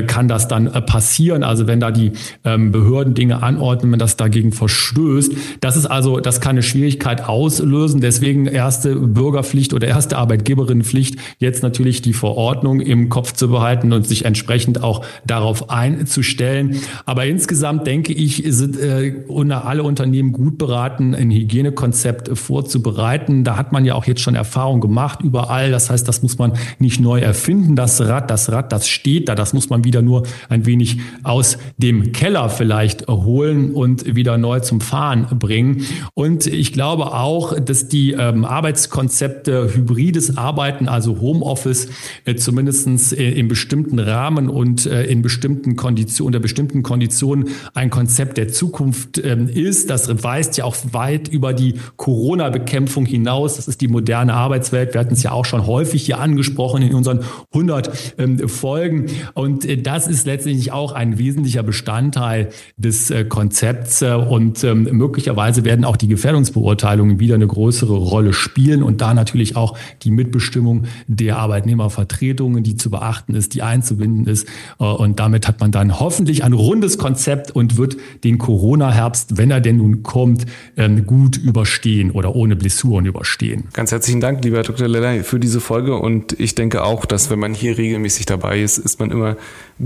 kann 0.07 0.27
das 0.27 0.47
dann 0.47 0.71
passieren. 0.85 1.43
Also 1.43 1.67
wenn 1.67 1.79
da 1.79 1.91
die 1.91 2.11
ähm, 2.43 2.71
Behörden 2.71 3.13
Dinge 3.13 3.43
an 3.43 3.57
anordnen, 3.77 3.91
wenn 3.91 3.99
das 3.99 4.17
dagegen 4.17 4.51
verstößt. 4.51 5.33
Das 5.61 5.77
ist 5.77 5.85
also, 5.85 6.19
das 6.19 6.41
kann 6.41 6.51
eine 6.51 6.63
Schwierigkeit 6.63 7.27
auslösen. 7.27 8.01
Deswegen 8.01 8.47
erste 8.47 8.95
Bürgerpflicht 8.95 9.73
oder 9.73 9.87
erste 9.87 10.17
Arbeitgeberinnenpflicht, 10.17 11.17
jetzt 11.39 11.63
natürlich 11.63 12.01
die 12.01 12.13
Verordnung 12.13 12.81
im 12.81 13.09
Kopf 13.09 13.33
zu 13.33 13.49
behalten 13.49 13.93
und 13.93 14.07
sich 14.07 14.25
entsprechend 14.25 14.83
auch 14.83 15.05
darauf 15.25 15.69
einzustellen. 15.69 16.77
Aber 17.05 17.25
insgesamt 17.25 17.85
denke 17.87 18.13
ich, 18.13 18.43
sind 18.47 18.79
äh, 18.79 19.13
alle 19.27 19.83
Unternehmen 19.83 20.31
gut 20.31 20.57
beraten, 20.57 21.13
ein 21.13 21.31
Hygienekonzept 21.31 22.37
vorzubereiten. 22.37 23.43
Da 23.43 23.57
hat 23.57 23.71
man 23.71 23.85
ja 23.85 23.95
auch 23.95 24.05
jetzt 24.05 24.21
schon 24.21 24.35
Erfahrung 24.35 24.81
gemacht 24.81 25.21
überall. 25.21 25.71
Das 25.71 25.89
heißt, 25.89 26.07
das 26.07 26.21
muss 26.21 26.37
man 26.37 26.53
nicht 26.79 26.99
neu 26.99 27.19
erfinden. 27.19 27.75
Das 27.75 28.01
Rad, 28.01 28.29
das 28.29 28.51
Rad, 28.51 28.71
das 28.71 28.87
steht 28.87 29.29
da. 29.29 29.35
Das 29.35 29.53
muss 29.53 29.69
man 29.69 29.83
wieder 29.83 30.01
nur 30.01 30.23
ein 30.49 30.65
wenig 30.65 30.99
aus 31.23 31.57
dem 31.77 32.11
Keller 32.11 32.49
vielleicht 32.49 33.07
holen. 33.07 33.66
Und 33.71 34.15
wieder 34.15 34.37
neu 34.37 34.59
zum 34.59 34.81
Fahren 34.81 35.27
bringen. 35.39 35.85
Und 36.13 36.47
ich 36.47 36.73
glaube 36.73 37.13
auch, 37.13 37.59
dass 37.59 37.87
die 37.87 38.13
ähm, 38.13 38.45
Arbeitskonzepte 38.45 39.73
hybrides 39.75 40.37
Arbeiten, 40.37 40.87
also 40.87 41.19
Homeoffice, 41.19 41.89
äh, 42.25 42.35
zumindest 42.35 43.13
äh, 43.13 43.31
in 43.31 43.47
bestimmten 43.47 43.99
Rahmen 43.99 44.49
und 44.49 44.85
äh, 44.85 45.05
in 45.05 45.21
bestimmten 45.21 45.75
Konditionen, 45.75 46.27
unter 46.27 46.39
bestimmten 46.39 46.83
Konditionen 46.83 47.49
ein 47.73 47.89
Konzept 47.89 48.37
der 48.37 48.47
Zukunft 48.49 49.17
ähm, 49.17 49.47
ist. 49.47 49.89
Das 49.89 50.23
weist 50.23 50.57
ja 50.57 50.65
auch 50.65 50.75
weit 50.91 51.27
über 51.27 51.53
die 51.53 51.75
Corona-Bekämpfung 51.97 53.05
hinaus. 53.05 53.55
Das 53.55 53.67
ist 53.67 53.81
die 53.81 53.87
moderne 53.87 54.33
Arbeitswelt. 54.33 54.93
Wir 54.93 55.01
hatten 55.01 55.13
es 55.13 55.23
ja 55.23 55.31
auch 55.31 55.45
schon 55.45 55.65
häufig 55.67 56.05
hier 56.05 56.19
angesprochen 56.19 56.81
in 56.81 56.93
unseren 56.93 57.21
100 57.53 58.15
ähm, 58.17 58.49
Folgen. 58.49 59.07
Und 59.33 59.65
äh, 59.65 59.77
das 59.77 60.07
ist 60.07 60.25
letztendlich 60.25 60.71
auch 60.71 60.91
ein 60.91 61.17
wesentlicher 61.17 61.63
Bestandteil 61.63 62.49
des 62.77 63.11
äh, 63.11 63.25
Konzepts. 63.25 63.56
Und 63.63 64.63
ähm, 64.63 64.87
möglicherweise 64.91 65.65
werden 65.65 65.85
auch 65.85 65.97
die 65.97 66.07
Gefährdungsbeurteilungen 66.07 67.19
wieder 67.19 67.35
eine 67.35 67.47
größere 67.47 67.95
Rolle 67.95 68.33
spielen 68.33 68.83
und 68.83 69.01
da 69.01 69.13
natürlich 69.13 69.55
auch 69.55 69.77
die 70.03 70.11
Mitbestimmung 70.11 70.83
der 71.07 71.37
Arbeitnehmervertretungen, 71.37 72.63
die 72.63 72.75
zu 72.75 72.89
beachten 72.89 73.33
ist, 73.35 73.53
die 73.53 73.63
einzubinden 73.63 74.27
ist. 74.27 74.47
Äh, 74.79 74.83
und 74.83 75.19
damit 75.19 75.47
hat 75.47 75.59
man 75.59 75.71
dann 75.71 75.99
hoffentlich 75.99 76.43
ein 76.43 76.53
rundes 76.53 76.97
Konzept 76.97 77.51
und 77.51 77.77
wird 77.77 77.97
den 78.23 78.37
Corona-Herbst, 78.37 79.37
wenn 79.37 79.51
er 79.51 79.61
denn 79.61 79.77
nun 79.77 80.03
kommt, 80.03 80.45
ähm, 80.75 81.05
gut 81.05 81.37
überstehen 81.37 82.11
oder 82.11 82.35
ohne 82.35 82.55
Blessuren 82.55 83.05
überstehen. 83.05 83.65
Ganz 83.73 83.91
herzlichen 83.91 84.21
Dank, 84.21 84.43
lieber 84.43 84.61
Dr. 84.61 84.87
Leller, 84.87 85.23
für 85.23 85.39
diese 85.39 85.61
Folge. 85.61 85.95
Und 85.97 86.39
ich 86.39 86.55
denke 86.55 86.83
auch, 86.83 87.05
dass 87.05 87.29
wenn 87.29 87.39
man 87.39 87.53
hier 87.53 87.77
regelmäßig 87.77 88.25
dabei 88.25 88.61
ist, 88.61 88.77
ist 88.77 88.99
man 88.99 89.11
immer 89.11 89.37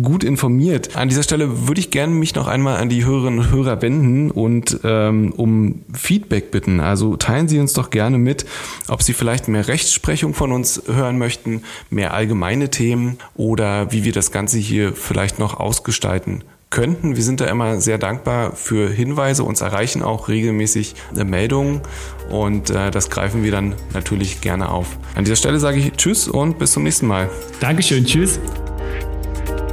gut 0.01 0.23
informiert. 0.23 0.95
An 0.95 1.09
dieser 1.09 1.23
Stelle 1.23 1.67
würde 1.67 1.79
ich 1.79 1.91
gerne 1.91 2.13
mich 2.13 2.35
noch 2.35 2.47
einmal 2.47 2.77
an 2.77 2.89
die 2.89 3.05
Hörerinnen 3.05 3.39
und 3.39 3.51
Hörer 3.51 3.60
wenden 3.65 4.31
und 4.31 4.79
ähm, 4.83 5.33
um 5.35 5.83
Feedback 5.93 6.51
bitten. 6.51 6.79
Also 6.79 7.15
teilen 7.15 7.47
Sie 7.47 7.59
uns 7.59 7.73
doch 7.73 7.89
gerne 7.89 8.17
mit, 8.17 8.45
ob 8.87 9.01
Sie 9.03 9.13
vielleicht 9.13 9.47
mehr 9.47 9.67
Rechtsprechung 9.67 10.33
von 10.33 10.51
uns 10.51 10.83
hören 10.87 11.17
möchten, 11.17 11.63
mehr 11.89 12.13
allgemeine 12.13 12.69
Themen 12.69 13.17
oder 13.35 13.91
wie 13.91 14.03
wir 14.03 14.11
das 14.13 14.31
Ganze 14.31 14.57
hier 14.57 14.93
vielleicht 14.93 15.39
noch 15.39 15.59
ausgestalten 15.59 16.43
könnten. 16.71 17.15
Wir 17.15 17.23
sind 17.23 17.41
da 17.41 17.45
immer 17.45 17.79
sehr 17.79 17.99
dankbar 17.99 18.55
für 18.55 18.89
Hinweise. 18.89 19.43
Uns 19.43 19.61
erreichen 19.61 20.01
auch 20.01 20.29
regelmäßig 20.29 20.95
äh, 21.15 21.23
Meldungen 21.23 21.81
und 22.29 22.71
äh, 22.71 22.89
das 22.89 23.11
greifen 23.11 23.43
wir 23.43 23.51
dann 23.51 23.75
natürlich 23.93 24.41
gerne 24.41 24.69
auf. 24.69 24.97
An 25.15 25.25
dieser 25.25 25.35
Stelle 25.35 25.59
sage 25.59 25.77
ich 25.77 25.91
Tschüss 25.91 26.27
und 26.27 26.57
bis 26.57 26.71
zum 26.71 26.83
nächsten 26.83 27.05
Mal. 27.05 27.29
Dankeschön, 27.59 28.05
Tschüss. 28.05 28.39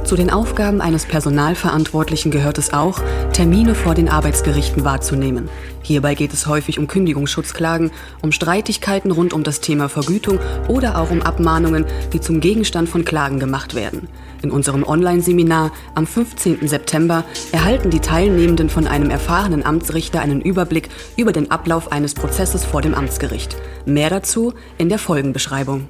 Zu 0.09 0.15
den 0.15 0.31
Aufgaben 0.31 0.81
eines 0.81 1.05
Personalverantwortlichen 1.05 2.31
gehört 2.31 2.57
es 2.57 2.73
auch, 2.73 2.99
Termine 3.31 3.75
vor 3.75 3.93
den 3.93 4.09
Arbeitsgerichten 4.09 4.83
wahrzunehmen. 4.83 5.49
Hierbei 5.83 6.15
geht 6.15 6.33
es 6.33 6.47
häufig 6.47 6.79
um 6.79 6.87
Kündigungsschutzklagen, 6.87 7.91
um 8.23 8.31
Streitigkeiten 8.31 9.11
rund 9.11 9.33
um 9.33 9.43
das 9.43 9.61
Thema 9.61 9.87
Vergütung 9.87 10.39
oder 10.67 10.97
auch 10.97 11.11
um 11.11 11.21
Abmahnungen, 11.21 11.85
die 12.11 12.19
zum 12.19 12.39
Gegenstand 12.39 12.89
von 12.89 13.05
Klagen 13.05 13.39
gemacht 13.39 13.75
werden. 13.75 14.07
In 14.41 14.49
unserem 14.49 14.83
Online-Seminar 14.83 15.71
am 15.93 16.07
15. 16.07 16.67
September 16.67 17.23
erhalten 17.51 17.91
die 17.91 17.99
Teilnehmenden 17.99 18.71
von 18.71 18.87
einem 18.87 19.11
erfahrenen 19.11 19.63
Amtsrichter 19.63 20.21
einen 20.21 20.41
Überblick 20.41 20.89
über 21.17 21.33
den 21.33 21.51
Ablauf 21.51 21.91
eines 21.91 22.15
Prozesses 22.15 22.65
vor 22.65 22.81
dem 22.81 22.95
Amtsgericht. 22.95 23.57
Mehr 23.85 24.09
dazu 24.09 24.55
in 24.79 24.89
der 24.89 24.97
Folgenbeschreibung. 24.97 25.85